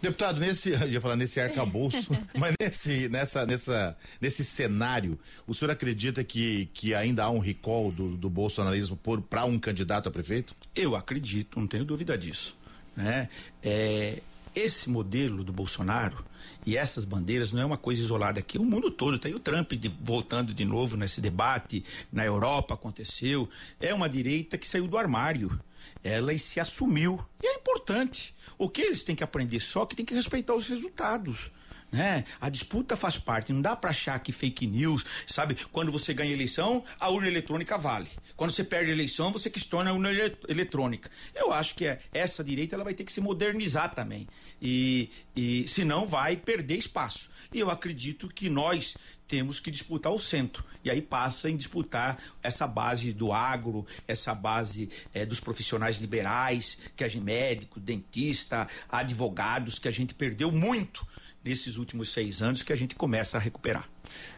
Deputado, 0.00 0.40
nesse, 0.40 0.70
eu 0.72 0.88
ia 0.88 1.00
falar 1.00 1.16
nesse 1.16 1.40
arcabouço, 1.40 2.16
mas 2.36 2.54
nesse, 2.60 3.08
nessa, 3.08 3.44
nessa, 3.46 3.96
nesse 4.20 4.44
cenário, 4.44 5.18
o 5.46 5.54
senhor 5.54 5.70
acredita 5.70 6.24
que, 6.24 6.70
que 6.72 6.94
ainda 6.94 7.24
há 7.24 7.30
um 7.30 7.38
recall 7.38 7.92
do, 7.92 8.16
do 8.16 8.30
bolsonarismo 8.30 8.98
para 9.28 9.44
um 9.44 9.58
candidato 9.58 10.08
a 10.08 10.12
prefeito? 10.12 10.54
Eu 10.74 10.96
acredito, 10.96 11.58
não 11.58 11.66
tenho 11.66 11.84
dúvida 11.84 12.16
disso. 12.16 12.58
Né? 12.96 13.28
É, 13.62 14.20
esse 14.54 14.90
modelo 14.90 15.44
do 15.44 15.52
Bolsonaro 15.52 16.24
e 16.66 16.76
essas 16.76 17.04
bandeiras 17.04 17.52
não 17.52 17.62
é 17.62 17.64
uma 17.64 17.76
coisa 17.76 18.00
isolada 18.00 18.40
aqui. 18.40 18.58
O 18.58 18.64
mundo 18.64 18.90
todo 18.90 19.18
tem 19.18 19.34
o 19.34 19.38
Trump 19.38 19.72
de, 19.72 19.88
voltando 19.88 20.52
de 20.52 20.64
novo 20.64 20.96
nesse 20.96 21.20
debate. 21.20 21.84
Na 22.12 22.24
Europa 22.24 22.74
aconteceu. 22.74 23.48
É 23.78 23.94
uma 23.94 24.08
direita 24.08 24.58
que 24.58 24.66
saiu 24.66 24.86
do 24.86 24.98
armário. 24.98 25.58
Ela 26.02 26.36
se 26.38 26.60
assumiu. 26.60 27.24
E 27.42 27.46
é 27.46 27.54
importante. 27.54 28.34
O 28.58 28.68
que 28.68 28.82
eles 28.82 29.04
têm 29.04 29.16
que 29.16 29.24
aprender 29.24 29.60
só 29.60 29.86
que 29.86 29.96
tem 29.96 30.04
que 30.04 30.14
respeitar 30.14 30.54
os 30.54 30.68
resultados. 30.68 31.50
Né? 31.92 32.24
A 32.40 32.48
disputa 32.48 32.96
faz 32.96 33.18
parte, 33.18 33.52
não 33.52 33.60
dá 33.60 33.74
para 33.74 33.90
achar 33.90 34.18
que 34.20 34.30
fake 34.30 34.66
news, 34.66 35.04
sabe? 35.26 35.56
Quando 35.72 35.90
você 35.90 36.14
ganha 36.14 36.32
eleição, 36.32 36.84
a 37.00 37.08
urna 37.08 37.26
eletrônica 37.26 37.76
vale. 37.76 38.08
Quando 38.36 38.52
você 38.52 38.62
perde 38.62 38.90
a 38.90 38.94
eleição, 38.94 39.32
você 39.32 39.50
questiona 39.50 39.90
a 39.90 39.92
urna 39.92 40.10
eletrônica. 40.48 41.10
Eu 41.34 41.52
acho 41.52 41.74
que 41.74 41.86
é, 41.86 41.98
essa 42.12 42.44
direita 42.44 42.76
ela 42.76 42.84
vai 42.84 42.94
ter 42.94 43.02
que 43.02 43.12
se 43.12 43.20
modernizar 43.20 43.92
também. 43.92 44.28
E, 44.62 45.10
e 45.34 45.66
senão 45.66 46.06
vai 46.06 46.36
perder 46.36 46.76
espaço. 46.76 47.28
E 47.52 47.58
eu 47.58 47.70
acredito 47.70 48.28
que 48.28 48.48
nós 48.48 48.96
temos 49.30 49.60
que 49.60 49.70
disputar 49.70 50.12
o 50.12 50.18
centro. 50.18 50.64
E 50.84 50.90
aí 50.90 51.00
passa 51.00 51.48
em 51.48 51.56
disputar 51.56 52.18
essa 52.42 52.66
base 52.66 53.12
do 53.12 53.32
agro, 53.32 53.86
essa 54.08 54.34
base 54.34 54.90
é, 55.14 55.24
dos 55.24 55.38
profissionais 55.38 55.98
liberais, 55.98 56.76
que 56.96 57.04
a 57.04 57.08
gente, 57.08 57.22
médico, 57.22 57.78
dentista, 57.78 58.66
advogados, 58.90 59.78
que 59.78 59.86
a 59.86 59.92
gente 59.92 60.14
perdeu 60.14 60.50
muito 60.50 61.06
nesses 61.44 61.76
últimos 61.76 62.08
seis 62.08 62.42
anos, 62.42 62.64
que 62.64 62.72
a 62.72 62.76
gente 62.76 62.96
começa 62.96 63.36
a 63.36 63.40
recuperar. 63.40 63.88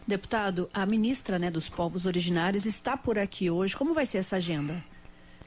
Deputado, 0.07 0.69
a 0.75 0.85
ministra 0.85 1.39
né, 1.39 1.51
dos 1.51 1.71
Povos 1.71 2.05
Originários 2.05 2.67
está 2.67 2.95
por 2.95 3.19
aqui 3.19 3.49
hoje. 3.49 3.75
Como 3.75 3.95
vai 3.95 4.05
ser 4.05 4.19
essa 4.19 4.37
agenda? 4.37 4.85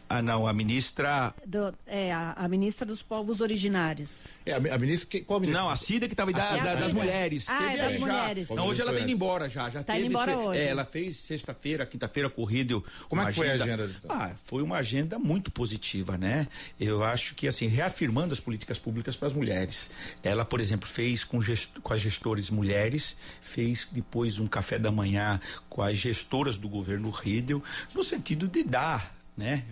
Ah, 0.07 0.21
não, 0.21 0.47
a 0.47 0.53
ministra. 0.53 1.33
Do, 1.45 1.73
é, 1.87 2.13
a, 2.13 2.33
a, 2.33 2.47
ministra 2.47 2.85
dos 2.85 3.01
povos 3.01 3.41
originários. 3.41 4.11
É, 4.45 4.53
a, 4.53 4.57
a 4.57 4.77
ministra. 4.77 5.09
Que, 5.09 5.21
qual 5.21 5.39
ministra? 5.39 5.63
Não, 5.63 5.69
a 5.69 5.75
Cida 5.75 6.07
que 6.07 6.13
estava 6.13 6.31
da, 6.31 6.57
da, 6.57 6.75
das 6.75 6.93
mulheres. 6.93 7.47
Ah, 7.49 7.73
é 7.73 7.77
das 7.77 7.99
mulheres. 7.99 8.49
Não, 8.49 8.67
hoje 8.67 8.81
ela 8.81 8.91
está 8.91 9.03
indo 9.03 9.11
embora 9.11 9.49
já. 9.49 9.69
já 9.69 9.83
tá 9.83 9.93
teve, 9.93 10.05
indo 10.05 10.11
embora 10.11 10.37
hoje. 10.37 10.59
É, 10.59 10.67
ela 10.67 10.85
fez 10.85 11.17
sexta-feira, 11.17 11.85
quinta-feira 11.85 12.29
corrida. 12.29 12.81
Como 13.09 13.21
é 13.21 13.25
que 13.25 13.33
foi 13.33 13.49
a 13.49 13.53
agenda? 13.53 13.85
Então? 13.85 14.15
Ah, 14.15 14.35
foi 14.43 14.61
uma 14.61 14.77
agenda 14.77 15.17
muito 15.17 15.49
positiva, 15.49 16.17
né? 16.17 16.47
Eu 16.79 17.03
acho 17.03 17.33
que, 17.33 17.47
assim, 17.47 17.67
reafirmando 17.67 18.31
as 18.31 18.39
políticas 18.39 18.77
públicas 18.77 19.15
para 19.15 19.27
as 19.27 19.33
mulheres. 19.33 19.89
Ela, 20.21 20.45
por 20.45 20.61
exemplo, 20.61 20.87
fez 20.87 21.23
com, 21.23 21.41
gest, 21.41 21.79
com 21.81 21.93
as 21.93 22.01
gestores 22.01 22.51
mulheres, 22.51 23.17
fez 23.41 23.87
depois 23.91 24.37
um 24.37 24.45
café 24.45 24.77
da 24.77 24.91
manhã 24.91 25.39
com 25.67 25.81
as 25.81 25.97
gestoras 25.97 26.57
do 26.57 26.69
governo 26.69 27.09
Riedel, 27.09 27.63
no 27.93 28.03
sentido 28.03 28.47
de 28.47 28.63
dar 28.63 29.15
né? 29.35 29.63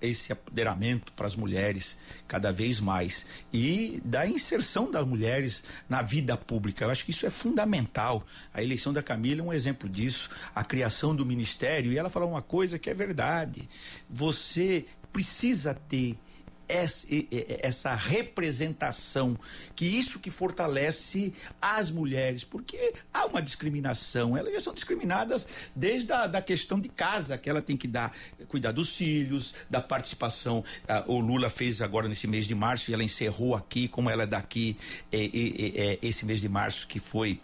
Esse 0.00 0.32
apoderamento 0.32 1.12
para 1.12 1.26
as 1.26 1.34
mulheres 1.34 1.96
cada 2.26 2.52
vez 2.52 2.80
mais 2.80 3.26
e 3.52 4.00
da 4.04 4.26
inserção 4.26 4.90
das 4.90 5.06
mulheres 5.06 5.64
na 5.88 6.02
vida 6.02 6.36
pública. 6.36 6.84
Eu 6.84 6.90
acho 6.90 7.04
que 7.04 7.10
isso 7.10 7.26
é 7.26 7.30
fundamental. 7.30 8.24
A 8.52 8.62
eleição 8.62 8.92
da 8.92 9.02
Camila 9.02 9.40
é 9.40 9.44
um 9.44 9.52
exemplo 9.52 9.88
disso, 9.88 10.30
a 10.54 10.64
criação 10.64 11.14
do 11.14 11.26
ministério. 11.26 11.92
E 11.92 11.98
ela 11.98 12.10
falou 12.10 12.30
uma 12.30 12.42
coisa 12.42 12.78
que 12.78 12.90
é 12.90 12.94
verdade. 12.94 13.68
Você 14.08 14.84
precisa 15.12 15.74
ter 15.74 16.16
essa 16.68 17.94
representação, 17.94 19.38
que 19.74 19.86
isso 19.86 20.18
que 20.18 20.30
fortalece 20.30 21.32
as 21.60 21.90
mulheres, 21.90 22.44
porque 22.44 22.94
há 23.12 23.26
uma 23.26 23.40
discriminação, 23.40 24.36
elas 24.36 24.52
já 24.52 24.60
são 24.60 24.74
discriminadas 24.74 25.46
desde 25.74 26.12
a 26.12 26.26
da 26.26 26.42
questão 26.42 26.78
de 26.78 26.88
casa, 26.88 27.38
que 27.38 27.48
ela 27.48 27.62
tem 27.62 27.76
que 27.76 27.88
dar, 27.88 28.12
cuidar 28.48 28.72
dos 28.72 28.96
filhos, 28.96 29.54
da 29.70 29.80
participação, 29.80 30.64
o 31.06 31.18
Lula 31.18 31.48
fez 31.48 31.80
agora 31.80 32.08
nesse 32.08 32.26
mês 32.26 32.46
de 32.46 32.54
março, 32.54 32.90
e 32.90 32.94
ela 32.94 33.02
encerrou 33.02 33.54
aqui, 33.54 33.88
como 33.88 34.10
ela 34.10 34.24
é 34.24 34.26
daqui, 34.26 34.76
é, 35.10 35.24
é, 35.24 35.98
esse 36.02 36.24
mês 36.24 36.40
de 36.40 36.48
março 36.48 36.86
que 36.86 36.98
foi 36.98 37.40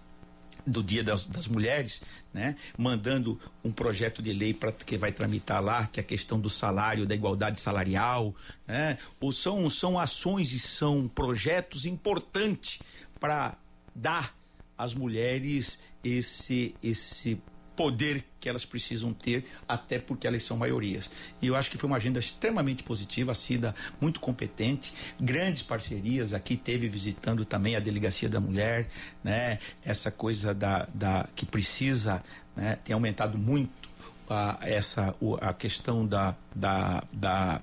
do 0.66 0.82
Dia 0.82 1.04
das, 1.04 1.26
das, 1.26 1.48
Mulheres, 1.48 2.02
né, 2.32 2.56
mandando 2.76 3.38
um 3.62 3.70
projeto 3.70 4.22
de 4.22 4.32
lei 4.32 4.54
para 4.54 4.72
que 4.72 4.96
vai 4.96 5.12
tramitar 5.12 5.62
lá, 5.62 5.86
que 5.86 6.00
é 6.00 6.02
a 6.02 6.06
questão 6.06 6.40
do 6.40 6.48
salário, 6.48 7.06
da 7.06 7.14
igualdade 7.14 7.60
salarial, 7.60 8.34
né, 8.66 8.98
ou 9.20 9.32
são, 9.32 9.68
são 9.68 9.98
ações 9.98 10.52
e 10.52 10.58
são 10.58 11.08
projetos 11.08 11.86
importantes 11.86 12.80
para 13.20 13.56
dar 13.94 14.34
às 14.76 14.94
mulheres 14.94 15.78
esse 16.02 16.74
esse 16.82 17.40
poder 17.76 18.24
que 18.40 18.48
elas 18.48 18.64
precisam 18.64 19.12
ter, 19.12 19.46
até 19.66 19.98
porque 19.98 20.26
elas 20.26 20.42
são 20.42 20.56
maiorias. 20.56 21.10
E 21.40 21.46
eu 21.46 21.56
acho 21.56 21.70
que 21.70 21.78
foi 21.78 21.86
uma 21.86 21.96
agenda 21.96 22.18
extremamente 22.18 22.82
positiva, 22.82 23.32
a 23.32 23.34
Cida 23.34 23.74
muito 24.00 24.20
competente, 24.20 24.92
grandes 25.18 25.62
parcerias, 25.62 26.34
aqui 26.34 26.56
teve 26.56 26.88
visitando 26.88 27.44
também 27.44 27.76
a 27.76 27.80
Delegacia 27.80 28.28
da 28.28 28.40
Mulher, 28.40 28.88
né? 29.22 29.58
Essa 29.84 30.10
coisa 30.10 30.54
da, 30.54 30.88
da 30.94 31.28
que 31.34 31.46
precisa, 31.46 32.22
né? 32.56 32.78
Tem 32.84 32.94
aumentado 32.94 33.38
muito 33.38 33.88
a, 34.28 34.58
essa, 34.62 35.14
a 35.40 35.52
questão 35.52 36.06
da, 36.06 36.36
da, 36.54 37.02
da, 37.12 37.62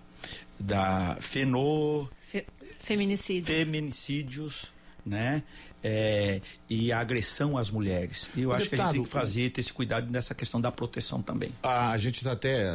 da 0.60 1.18
fenô... 1.20 2.08
Fe, 2.22 2.46
feminicídio. 2.80 3.54
Feminicídios, 3.54 4.74
né? 5.06 5.44
É, 5.84 6.42
e 6.70 6.92
a 6.92 7.00
agressão 7.00 7.58
às 7.58 7.70
mulheres. 7.70 8.30
E 8.36 8.44
eu 8.44 8.54
acho 8.54 8.66
Deputado, 8.66 8.78
que 8.78 8.82
a 8.82 8.86
gente 8.86 8.96
tem 8.96 9.04
que 9.04 9.10
fazer, 9.10 9.50
ter 9.50 9.62
esse 9.62 9.74
cuidado 9.74 10.10
nessa 10.12 10.34
questão 10.34 10.62
da 10.62 10.72
proteção 10.72 11.22
também. 11.22 11.52
A, 11.64 11.92
a 11.92 11.98
gente 11.98 12.18
está 12.18 12.32
até, 12.32 12.66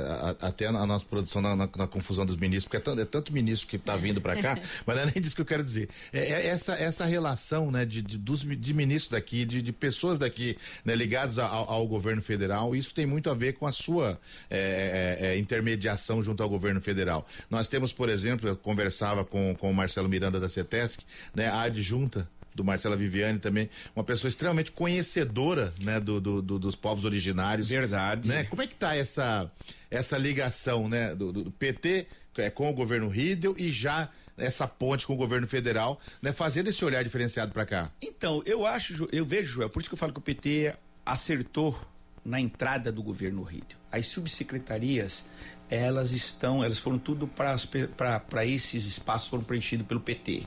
até 0.42 0.71
na 0.71 0.85
nossa 0.85 1.05
produção, 1.05 1.40
na, 1.40 1.57
na, 1.57 1.69
na, 1.77 1.87
confusão 1.87 2.27
dos 2.27 2.37
ministros, 2.37 2.64
porque 2.64 2.77
é 2.77 2.81
tanto, 2.81 3.01
é 3.01 3.05
tanto 3.05 3.33
ministro 3.33 3.69
que 3.69 3.77
está 3.77 3.97
vindo 3.97 4.21
para 4.21 4.37
cá, 4.37 4.59
mas 4.85 4.97
não 4.97 5.03
é 5.03 5.07
nem 5.07 5.23
disso 5.23 5.35
que 5.35 5.40
eu 5.40 5.47
quero 5.47 5.64
dizer. 5.64 5.88
É, 6.12 6.19
é 6.19 6.47
essa, 6.47 6.75
essa 6.75 7.05
relação 7.05 7.71
né, 7.71 7.85
de, 7.85 8.03
de, 8.03 8.19
dos, 8.19 8.40
de 8.40 8.75
ministros 8.75 9.09
daqui, 9.09 9.45
de, 9.45 9.62
de 9.62 9.73
pessoas 9.73 10.19
daqui 10.19 10.59
né, 10.85 10.95
ligadas 10.95 11.38
ao, 11.38 11.71
ao, 11.71 11.87
governo 11.87 12.21
federal, 12.21 12.75
isso 12.75 12.92
tem 12.92 13.07
muito 13.07 13.31
a 13.31 13.35
ver 13.35 13.55
com 13.55 13.66
a 13.66 13.73
sua 13.73 14.21
é, 14.51 15.19
é, 15.21 15.27
é, 15.29 15.38
intermediação 15.38 16.23
junto 16.23 16.42
ao 16.42 16.49
governo 16.49 16.81
federal. 16.81 17.27
Nós 17.49 17.69
temos, 17.69 17.92
por 17.92 18.09
exemplo, 18.09 18.49
eu 18.49 18.57
conversava 18.57 19.25
com, 19.25 19.55
com 19.59 19.71
o 19.71 19.75
Marcelo 19.75 20.09
Miranda 20.09 20.40
da 20.40 20.49
CETESC, 20.49 21.05
né, 21.35 21.49
a 21.49 21.62
adjunta 21.62 22.29
do 22.57 22.64
Marcela 22.64 22.97
Viviane 22.97 23.38
também, 23.38 23.69
uma 23.95 24.03
pessoa 24.03 24.29
extremamente 24.29 24.73
conhecedora, 24.73 25.73
né, 25.83 26.01
do, 26.01 26.21
do, 26.21 26.42
do 26.42 26.59
dos 26.59 26.75
povos 26.75 27.05
originários. 27.05 27.69
Verdade. 27.69 28.29
Né? 28.29 28.45
Como 28.45 28.62
é 28.62 28.66
que 28.66 28.75
tá 28.75 28.97
essa 28.97 29.51
essa 29.90 30.19
ligação, 30.19 30.88
né, 30.88 31.14
do, 31.14 31.33
do 31.33 31.51
PT 31.53 32.07
é, 32.38 32.51
com 32.51 32.69
o 32.69 32.73
governo 32.73 33.09
Riedel 33.09 33.55
e 33.57 33.71
já 33.71 34.11
essa 34.37 34.66
ponte 34.66 35.07
com 35.07 35.14
o 35.14 35.16
governo 35.16 35.47
federal, 35.47 35.99
né, 36.21 36.33
fazendo 36.33 36.69
esse 36.69 36.85
olhar 36.85 37.03
diferenciado 37.05 37.53
para 37.53 37.64
cá? 37.64 37.90
Então, 38.03 38.42
eu 38.45 38.66
acho, 38.66 39.09
eu 39.12 39.25
vejo, 39.25 39.55
Joel, 39.55 39.71
por 39.71 39.81
isso 39.81 39.88
que 39.88 39.95
eu 39.95 39.99
falo 39.99 40.12
que 40.12 40.19
o 40.19 40.23
PT 40.23 40.75
acertou 41.05 41.79
na 42.25 42.40
entrada 42.40 42.90
do 42.90 43.03
governo 43.03 43.42
Riedel. 43.42 43.79
As 43.90 44.09
subsecretarias, 44.09 45.25
elas 45.71 46.13
estão, 46.13 46.63
elas 46.63 46.79
foram 46.79 46.99
tudo 46.99 47.27
para 47.27 48.47
esses 48.47 48.85
espaços 48.85 49.29
foram 49.29 49.43
preenchidos 49.43 49.87
pelo 49.87 50.01
PT. 50.01 50.45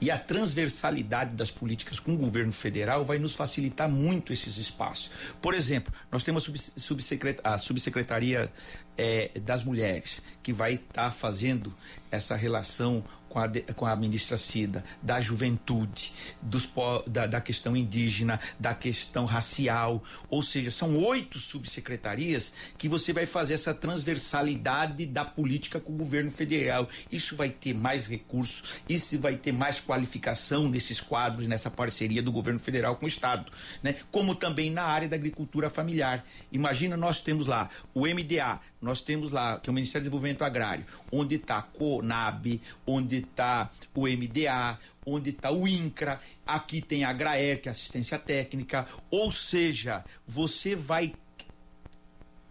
E 0.00 0.10
a 0.10 0.18
transversalidade 0.18 1.34
das 1.34 1.50
políticas 1.50 2.00
com 2.00 2.14
o 2.14 2.16
governo 2.16 2.52
federal 2.52 3.04
vai 3.04 3.18
nos 3.18 3.34
facilitar 3.34 3.88
muito 3.88 4.32
esses 4.32 4.56
espaços. 4.56 5.10
Por 5.40 5.54
exemplo, 5.54 5.92
nós 6.10 6.22
temos 6.22 6.50
a, 7.44 7.54
a 7.54 7.58
subsecretaria 7.58 8.52
é, 8.96 9.30
das 9.40 9.64
mulheres, 9.64 10.22
que 10.42 10.52
vai 10.52 10.74
estar 10.74 11.04
tá 11.04 11.10
fazendo 11.10 11.74
essa 12.10 12.36
relação 12.36 13.02
com 13.32 13.38
a, 13.38 13.48
com 13.74 13.86
a 13.86 13.96
ministra 13.96 14.36
Cida, 14.36 14.84
da 15.00 15.18
juventude, 15.18 16.12
dos, 16.42 16.70
da, 17.06 17.26
da 17.26 17.40
questão 17.40 17.74
indígena, 17.74 18.38
da 18.60 18.74
questão 18.74 19.24
racial. 19.24 20.04
Ou 20.28 20.42
seja, 20.42 20.70
são 20.70 20.98
oito 20.98 21.38
subsecretarias 21.38 22.52
que 22.76 22.90
você 22.90 23.10
vai 23.10 23.24
fazer 23.24 23.54
essa 23.54 23.72
transversalidade 23.72 25.06
da 25.06 25.24
política 25.24 25.80
com 25.80 25.94
o 25.94 25.96
governo 25.96 26.30
federal. 26.30 26.86
Isso 27.10 27.34
vai 27.34 27.48
ter 27.48 27.72
mais 27.72 28.06
recursos, 28.06 28.82
isso 28.86 29.18
vai 29.18 29.36
ter 29.36 29.52
mais 29.52 29.80
qualificação 29.80 30.68
nesses 30.68 31.00
quadros, 31.00 31.46
nessa 31.46 31.70
parceria 31.70 32.22
do 32.22 32.30
governo 32.30 32.60
federal 32.60 32.96
com 32.96 33.06
o 33.06 33.08
Estado. 33.08 33.50
Né? 33.82 33.96
Como 34.10 34.34
também 34.34 34.70
na 34.70 34.82
área 34.82 35.08
da 35.08 35.16
agricultura 35.16 35.70
familiar. 35.70 36.22
Imagina, 36.52 36.98
nós 36.98 37.22
temos 37.22 37.46
lá 37.46 37.70
o 37.94 38.06
MDA, 38.06 38.60
nós 38.82 39.00
temos 39.00 39.30
lá, 39.30 39.60
que 39.60 39.70
é 39.70 39.72
o 39.72 39.74
Ministério 39.74 40.02
do 40.02 40.10
Desenvolvimento 40.10 40.42
Agrário, 40.42 40.84
onde 41.10 41.36
está 41.36 41.58
a 41.58 41.62
CONAB, 41.62 42.60
onde 42.84 43.18
está 43.18 43.70
o 43.94 44.08
MDA, 44.08 44.78
onde 45.06 45.30
está 45.30 45.52
o 45.52 45.68
INCRA, 45.68 46.20
aqui 46.44 46.82
tem 46.82 47.04
a 47.04 47.10
Agraer, 47.10 47.62
que 47.62 47.68
é 47.68 47.70
assistência 47.70 48.18
técnica, 48.18 48.86
ou 49.08 49.30
seja, 49.30 50.04
você 50.26 50.74
vai 50.74 51.14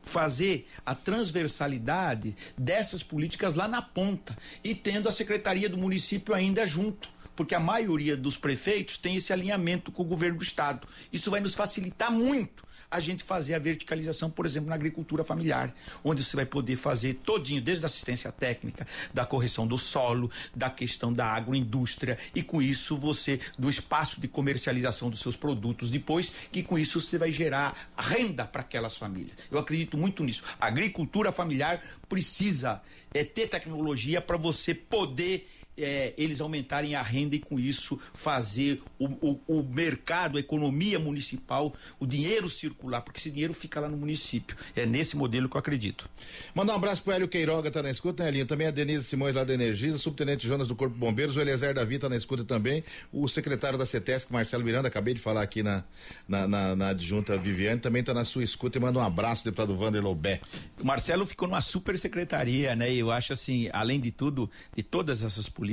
fazer 0.01 0.67
a 0.85 0.95
transversalidade 0.95 2.35
dessas 2.57 3.03
políticas 3.03 3.55
lá 3.55 3.67
na 3.67 3.81
ponta 3.81 4.35
e 4.63 4.73
tendo 4.73 5.07
a 5.07 5.11
secretaria 5.11 5.69
do 5.69 5.77
município 5.77 6.33
ainda 6.33 6.65
junto 6.65 7.09
porque 7.35 7.55
a 7.55 7.59
maioria 7.59 8.15
dos 8.15 8.37
prefeitos 8.37 8.97
tem 8.97 9.15
esse 9.15 9.33
alinhamento 9.33 9.91
com 9.91 10.03
o 10.03 10.05
governo 10.05 10.37
do 10.37 10.43
estado. 10.43 10.87
Isso 11.11 11.31
vai 11.31 11.39
nos 11.39 11.55
facilitar 11.55 12.11
muito 12.11 12.63
a 12.91 12.99
gente 12.99 13.23
fazer 13.23 13.55
a 13.55 13.59
verticalização, 13.59 14.29
por 14.29 14.45
exemplo, 14.45 14.69
na 14.69 14.75
agricultura 14.75 15.23
familiar, 15.23 15.73
onde 16.03 16.23
você 16.23 16.35
vai 16.35 16.45
poder 16.45 16.75
fazer 16.75 17.13
todinho, 17.23 17.61
desde 17.61 17.85
a 17.85 17.87
assistência 17.87 18.31
técnica, 18.31 18.85
da 19.13 19.25
correção 19.25 19.65
do 19.65 19.77
solo, 19.77 20.29
da 20.53 20.69
questão 20.69 21.13
da 21.13 21.25
agroindústria, 21.27 22.17
e 22.35 22.43
com 22.43 22.61
isso 22.61 22.97
você, 22.97 23.39
do 23.57 23.69
espaço 23.69 24.19
de 24.19 24.27
comercialização 24.27 25.09
dos 25.09 25.21
seus 25.21 25.37
produtos 25.37 25.89
depois, 25.89 26.31
que 26.51 26.61
com 26.61 26.77
isso 26.77 26.99
você 26.99 27.17
vai 27.17 27.31
gerar 27.31 27.89
renda 27.97 28.43
para 28.45 28.61
aquelas 28.61 28.97
famílias. 28.97 29.37
Eu 29.49 29.57
acredito 29.57 29.97
muito 29.97 30.23
nisso. 30.23 30.43
A 30.59 30.67
agricultura 30.67 31.31
familiar 31.31 31.81
precisa 32.09 32.81
é, 33.13 33.23
ter 33.23 33.47
tecnologia 33.47 34.19
para 34.19 34.35
você 34.35 34.73
poder 34.73 35.47
é, 35.83 36.13
eles 36.17 36.41
aumentarem 36.41 36.95
a 36.95 37.01
renda 37.01 37.35
e 37.35 37.39
com 37.39 37.59
isso 37.59 37.99
fazer 38.13 38.81
o, 38.99 39.05
o, 39.05 39.39
o 39.47 39.63
mercado, 39.63 40.37
a 40.37 40.39
economia 40.39 40.99
municipal, 40.99 41.73
o 41.99 42.05
dinheiro 42.05 42.49
circular 42.49 43.01
porque 43.01 43.19
esse 43.19 43.29
dinheiro 43.31 43.53
fica 43.53 43.79
lá 43.79 43.89
no 43.89 43.97
município. 43.97 44.55
É 44.75 44.85
nesse 44.85 45.15
modelo 45.15 45.49
que 45.49 45.55
eu 45.55 45.59
acredito. 45.59 46.09
Mandar 46.53 46.73
um 46.73 46.75
abraço 46.75 47.03
pro 47.03 47.13
Hélio 47.13 47.27
Queiroga, 47.27 47.71
tá 47.71 47.81
na 47.81 47.89
escuta, 47.89 48.23
né, 48.23 48.29
Elinho? 48.29 48.45
Também 48.45 48.67
a 48.67 48.71
Denise 48.71 49.03
Simões 49.03 49.35
lá 49.35 49.43
da 49.43 49.53
Energisa, 49.53 49.97
subtenente 49.97 50.47
Jonas 50.47 50.67
do 50.67 50.75
Corpo 50.75 50.95
Bombeiros, 50.95 51.35
o 51.35 51.41
Eliezer 51.41 51.73
Davi 51.73 51.97
tá 51.97 52.07
na 52.09 52.15
escuta 52.15 52.43
também, 52.43 52.83
o 53.11 53.27
secretário 53.27 53.77
da 53.77 53.85
CETESC, 53.85 54.31
Marcelo 54.31 54.63
Miranda, 54.63 54.87
acabei 54.87 55.13
de 55.13 55.19
falar 55.19 55.41
aqui 55.41 55.63
na, 55.63 55.83
na, 56.27 56.47
na, 56.47 56.75
na 56.75 56.87
adjunta 56.89 57.37
Viviane, 57.37 57.79
também 57.79 58.03
tá 58.03 58.13
na 58.13 58.23
sua 58.23 58.43
escuta 58.43 58.77
e 58.77 58.81
manda 58.81 58.99
um 58.99 59.03
abraço, 59.03 59.43
deputado 59.43 59.75
Vander 59.75 60.01
Lobé. 60.01 60.41
O 60.79 60.85
Marcelo 60.85 61.25
ficou 61.25 61.47
numa 61.47 61.61
super 61.61 61.97
secretaria, 61.97 62.75
né? 62.75 62.91
E 62.93 62.99
eu 62.99 63.11
acho 63.11 63.33
assim, 63.33 63.69
além 63.73 63.99
de 63.99 64.11
tudo, 64.11 64.49
de 64.75 64.83
todas 64.83 65.23
essas 65.23 65.49
políticas 65.49 65.70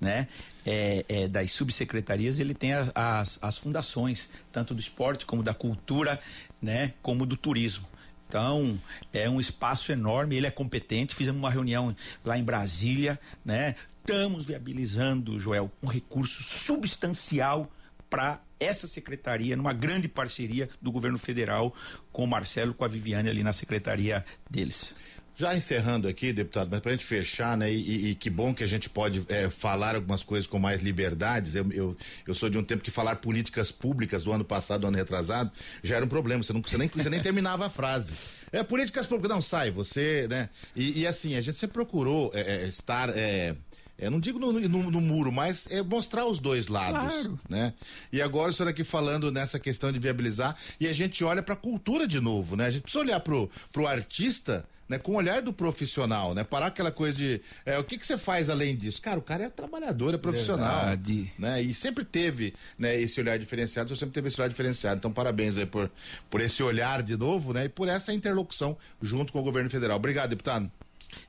né, 0.00 0.26
é, 0.66 1.04
é, 1.08 1.28
das 1.28 1.52
subsecretarias, 1.52 2.40
ele 2.40 2.54
tem 2.54 2.72
as, 2.72 2.90
as, 2.94 3.38
as, 3.40 3.58
fundações, 3.58 4.28
tanto 4.50 4.74
do 4.74 4.80
esporte 4.80 5.24
como 5.24 5.42
da 5.42 5.54
cultura, 5.54 6.18
né, 6.60 6.94
como 7.00 7.24
do 7.24 7.36
turismo. 7.36 7.86
Então, 8.26 8.80
é 9.12 9.28
um 9.28 9.38
espaço 9.38 9.92
enorme, 9.92 10.36
ele 10.36 10.46
é 10.46 10.50
competente, 10.50 11.14
fizemos 11.14 11.38
uma 11.38 11.50
reunião 11.50 11.94
lá 12.24 12.38
em 12.38 12.42
Brasília, 12.42 13.20
né? 13.44 13.74
Estamos 13.98 14.46
viabilizando, 14.46 15.38
Joel, 15.38 15.70
um 15.82 15.86
recurso 15.86 16.42
substancial 16.42 17.70
para 18.08 18.40
essa 18.58 18.86
secretaria, 18.86 19.54
numa 19.54 19.72
grande 19.72 20.08
parceria 20.08 20.68
do 20.80 20.90
governo 20.90 21.18
federal 21.18 21.74
com 22.10 22.24
o 22.24 22.26
Marcelo, 22.26 22.72
com 22.72 22.84
a 22.84 22.88
Viviane 22.88 23.28
ali 23.28 23.42
na 23.42 23.52
secretaria 23.52 24.24
deles. 24.48 24.96
Já 25.42 25.56
encerrando 25.56 26.06
aqui, 26.06 26.32
deputado, 26.32 26.68
mas 26.70 26.78
para 26.78 26.92
a 26.92 26.94
gente 26.94 27.04
fechar, 27.04 27.56
né? 27.56 27.68
E, 27.68 28.10
e, 28.10 28.14
que 28.14 28.30
bom 28.30 28.54
que 28.54 28.62
a 28.62 28.66
gente 28.66 28.88
pode 28.88 29.26
é, 29.28 29.50
falar 29.50 29.96
algumas 29.96 30.22
coisas 30.22 30.46
com 30.46 30.56
mais 30.56 30.80
liberdades. 30.82 31.56
Eu, 31.56 31.68
eu, 31.72 31.96
eu, 32.28 32.32
sou 32.32 32.48
de 32.48 32.56
um 32.56 32.62
tempo 32.62 32.80
que 32.80 32.92
falar 32.92 33.16
políticas 33.16 33.72
públicas 33.72 34.22
do 34.22 34.30
ano 34.30 34.44
passado, 34.44 34.82
do 34.82 34.86
ano 34.86 34.96
retrasado, 34.96 35.50
já 35.82 35.96
era 35.96 36.04
um 36.04 36.08
problema. 36.08 36.44
Você, 36.44 36.52
não, 36.52 36.62
você, 36.62 36.78
nem, 36.78 36.86
você 36.86 37.10
nem 37.10 37.20
terminava 37.20 37.66
a 37.66 37.68
frase. 37.68 38.12
É, 38.52 38.62
políticas 38.62 39.04
públicas, 39.04 39.28
não 39.34 39.42
sai, 39.42 39.72
você, 39.72 40.28
né? 40.30 40.48
E, 40.76 41.00
e 41.00 41.06
assim, 41.08 41.34
a 41.34 41.40
gente 41.40 41.58
sempre 41.58 41.74
procurou 41.74 42.30
é, 42.32 42.62
é 42.62 42.68
estar. 42.68 43.08
É, 43.08 43.56
eu 43.98 44.12
não 44.12 44.20
digo 44.20 44.38
no, 44.38 44.52
no, 44.52 44.90
no, 44.92 45.00
muro, 45.00 45.32
mas 45.32 45.66
é 45.70 45.82
mostrar 45.82 46.24
os 46.24 46.38
dois 46.38 46.68
lados, 46.68 47.00
claro. 47.00 47.40
né? 47.48 47.74
E 48.12 48.22
agora 48.22 48.52
o 48.52 48.54
senhor 48.54 48.68
aqui 48.68 48.84
falando 48.84 49.32
nessa 49.32 49.58
questão 49.58 49.90
de 49.90 49.98
viabilizar 49.98 50.56
e 50.78 50.86
a 50.86 50.92
gente 50.92 51.24
olha 51.24 51.42
para 51.42 51.54
a 51.54 51.56
cultura 51.56 52.06
de 52.06 52.20
novo, 52.20 52.54
né? 52.54 52.66
A 52.66 52.70
gente 52.70 52.82
precisa 52.82 53.02
olhar 53.02 53.18
pro, 53.18 53.50
pro 53.72 53.88
artista 53.88 54.64
né, 54.92 54.98
com 54.98 55.12
o 55.12 55.14
olhar 55.14 55.40
do 55.40 55.54
profissional, 55.54 56.34
né? 56.34 56.44
Parar 56.44 56.66
aquela 56.66 56.92
coisa 56.92 57.16
de 57.16 57.40
é, 57.64 57.78
o 57.78 57.84
que, 57.84 57.96
que 57.96 58.04
você 58.04 58.18
faz 58.18 58.50
além 58.50 58.76
disso? 58.76 59.00
Cara, 59.00 59.18
o 59.18 59.22
cara 59.22 59.44
é 59.44 59.48
trabalhador, 59.48 60.12
é 60.12 60.18
profissional. 60.18 60.80
Verdade. 60.80 61.32
Né? 61.38 61.62
E 61.62 61.72
sempre 61.72 62.04
teve 62.04 62.52
né, 62.78 63.00
esse 63.00 63.18
olhar 63.18 63.38
diferenciado, 63.38 63.88
você 63.88 64.00
sempre 64.00 64.12
teve 64.12 64.28
esse 64.28 64.38
olhar 64.38 64.48
diferenciado. 64.48 64.98
Então, 64.98 65.10
parabéns 65.10 65.56
aí 65.56 65.64
por, 65.64 65.90
por 66.28 66.42
esse 66.42 66.62
olhar 66.62 67.02
de 67.02 67.16
novo, 67.16 67.54
né? 67.54 67.64
E 67.64 67.68
por 67.70 67.88
essa 67.88 68.12
interlocução 68.12 68.76
junto 69.00 69.32
com 69.32 69.40
o 69.40 69.42
governo 69.42 69.70
federal. 69.70 69.96
Obrigado, 69.96 70.28
deputado. 70.28 70.70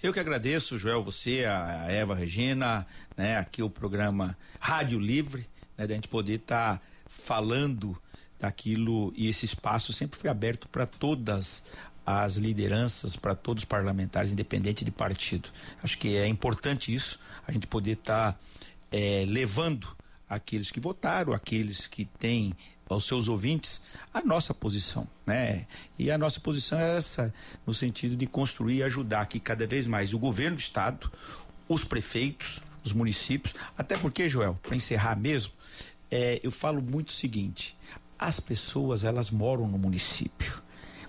Eu 0.01 0.11
que 0.11 0.19
agradeço, 0.19 0.77
Joel, 0.77 1.01
você, 1.01 1.45
a 1.45 1.89
Eva 1.89 2.13
Regina, 2.13 2.85
né, 3.15 3.37
aqui 3.37 3.63
o 3.63 3.69
programa 3.69 4.37
Rádio 4.59 4.99
Livre, 4.99 5.47
né, 5.77 5.87
da 5.87 5.93
gente 5.93 6.09
poder 6.09 6.35
estar 6.35 6.77
tá 6.77 6.81
falando 7.07 7.97
daquilo 8.37 9.13
e 9.15 9.29
esse 9.29 9.45
espaço 9.45 9.93
sempre 9.93 10.19
foi 10.19 10.29
aberto 10.29 10.67
para 10.67 10.85
todas 10.85 11.63
as 12.05 12.35
lideranças, 12.35 13.15
para 13.15 13.33
todos 13.33 13.61
os 13.61 13.65
parlamentares, 13.65 14.31
independente 14.31 14.83
de 14.83 14.91
partido. 14.91 15.49
Acho 15.81 15.97
que 15.97 16.15
é 16.17 16.27
importante 16.27 16.93
isso, 16.93 17.19
a 17.47 17.51
gente 17.51 17.67
poder 17.67 17.93
estar 17.93 18.33
tá, 18.33 18.39
é, 18.91 19.25
levando 19.27 19.87
aqueles 20.27 20.71
que 20.71 20.79
votaram, 20.79 21.33
aqueles 21.33 21.87
que 21.87 22.05
têm 22.05 22.53
aos 22.89 23.05
seus 23.05 23.27
ouvintes 23.27 23.81
a 24.13 24.21
nossa 24.21 24.53
posição, 24.53 25.07
né? 25.25 25.65
E 25.97 26.11
a 26.11 26.17
nossa 26.17 26.39
posição 26.39 26.79
é 26.79 26.97
essa, 26.97 27.33
no 27.65 27.73
sentido 27.73 28.15
de 28.15 28.27
construir 28.27 28.77
e 28.77 28.83
ajudar 28.83 29.25
que 29.27 29.39
cada 29.39 29.65
vez 29.65 29.87
mais 29.87 30.13
o 30.13 30.19
governo 30.19 30.57
do 30.57 30.59
estado, 30.59 31.11
os 31.67 31.83
prefeitos, 31.83 32.61
os 32.83 32.93
municípios, 32.93 33.55
até 33.77 33.97
porque, 33.97 34.27
Joel, 34.27 34.59
para 34.61 34.75
encerrar 34.75 35.15
mesmo, 35.15 35.53
é, 36.11 36.39
eu 36.43 36.51
falo 36.51 36.81
muito 36.81 37.09
o 37.09 37.13
seguinte: 37.13 37.75
as 38.19 38.39
pessoas 38.39 39.03
elas 39.03 39.31
moram 39.31 39.67
no 39.67 39.77
município. 39.77 40.62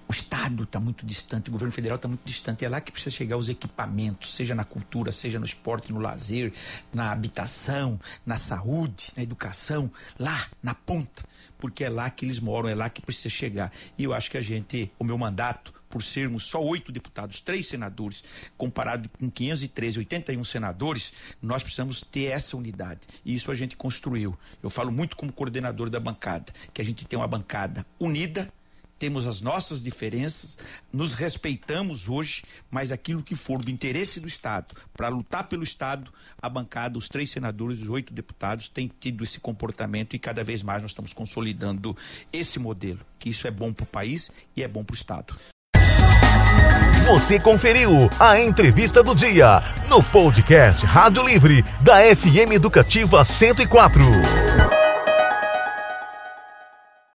O 0.07 0.13
Estado 0.13 0.65
está 0.65 0.79
muito 0.79 1.07
distante, 1.07 1.49
o 1.49 1.53
governo 1.53 1.73
federal 1.73 1.97
está 1.97 2.07
muito 2.07 2.25
distante. 2.25 2.65
É 2.65 2.69
lá 2.69 2.81
que 2.81 2.93
precisa 2.93 3.15
chegar 3.15 3.37
os 3.37 3.49
equipamentos, 3.49 4.35
seja 4.35 4.55
na 4.55 4.65
cultura, 4.65 5.11
seja 5.11 5.39
no 5.39 5.47
esporte, 5.47 5.93
no 5.93 5.99
lazer, 5.99 6.53
na 6.93 7.11
habitação, 7.11 7.99
na 8.25 8.37
saúde, 8.37 9.13
na 9.17 9.23
educação, 9.23 9.91
lá 10.19 10.47
na 10.63 10.75
ponta, 10.75 11.25
porque 11.59 11.85
é 11.85 11.89
lá 11.89 12.11
que 12.11 12.27
eles 12.27 12.39
moram, 12.39 12.69
é 12.69 12.75
lá 12.75 12.91
que 12.91 13.01
precisa 13.01 13.31
chegar. 13.31 13.73
E 13.97 14.05
eu 14.05 14.13
acho 14.13 14.31
que 14.31 14.37
a 14.37 14.43
gente, 14.43 14.93
o 14.99 15.05
meu 15.05 15.17
mandato, 15.17 15.73
por 15.89 16.03
sermos 16.03 16.43
só 16.43 16.61
oito 16.61 16.91
deputados, 16.91 17.41
três 17.41 17.69
senadores, 17.69 18.25
comparado 18.59 19.09
com 19.09 19.31
513, 19.31 20.01
81 20.01 20.43
senadores, 20.43 21.13
nós 21.41 21.63
precisamos 21.63 22.01
ter 22.03 22.25
essa 22.25 22.57
unidade. 22.57 23.01
E 23.25 23.35
isso 23.35 23.49
a 23.51 23.55
gente 23.55 23.77
construiu. 23.77 24.37
Eu 24.61 24.69
falo 24.69 24.91
muito 24.91 25.17
como 25.17 25.33
coordenador 25.33 25.89
da 25.89 26.01
bancada, 26.01 26.53
que 26.73 26.83
a 26.83 26.85
gente 26.85 27.05
tem 27.05 27.17
uma 27.17 27.29
bancada 27.29 27.87
unida 27.99 28.53
temos 29.05 29.27
as 29.27 29.43
nossas 29.43 29.83
diferenças, 29.83 30.57
nos 30.91 31.13
respeitamos 31.13 32.09
hoje, 32.09 32.43
mas 32.71 32.91
aquilo 32.91 33.23
que 33.23 33.37
for 33.37 33.63
do 33.63 33.71
interesse 33.71 34.19
do 34.19 34.27
Estado, 34.27 34.75
para 34.95 35.09
lutar 35.09 35.47
pelo 35.47 35.63
Estado, 35.63 36.11
a 36.41 36.49
bancada, 36.49 36.97
os 36.97 37.07
três 37.07 37.29
senadores, 37.29 37.83
os 37.83 37.89
oito 37.91 38.15
deputados, 38.15 38.67
têm 38.67 38.91
tido 38.99 39.23
esse 39.23 39.39
comportamento 39.39 40.17
e 40.17 40.19
cada 40.19 40.43
vez 40.43 40.63
mais 40.63 40.81
nós 40.81 40.93
estamos 40.93 41.13
consolidando 41.13 41.95
esse 42.33 42.59
modelo, 42.59 43.01
que 43.19 43.29
isso 43.29 43.47
é 43.47 43.51
bom 43.51 43.75
para 43.75 43.85
o 43.85 43.87
país 43.87 44.31
e 44.57 44.63
é 44.63 44.69
bom 44.69 44.83
para 44.83 44.95
o 44.95 44.97
Estado. 44.97 45.37
Você 47.07 47.39
conferiu 47.39 48.09
a 48.19 48.41
entrevista 48.41 49.03
do 49.03 49.15
dia 49.15 49.63
no 49.87 50.03
podcast 50.03 50.87
Rádio 50.87 51.27
Livre 51.27 51.63
da 51.83 51.99
FM 52.17 52.53
Educativa 52.55 53.23
104. 53.23 54.74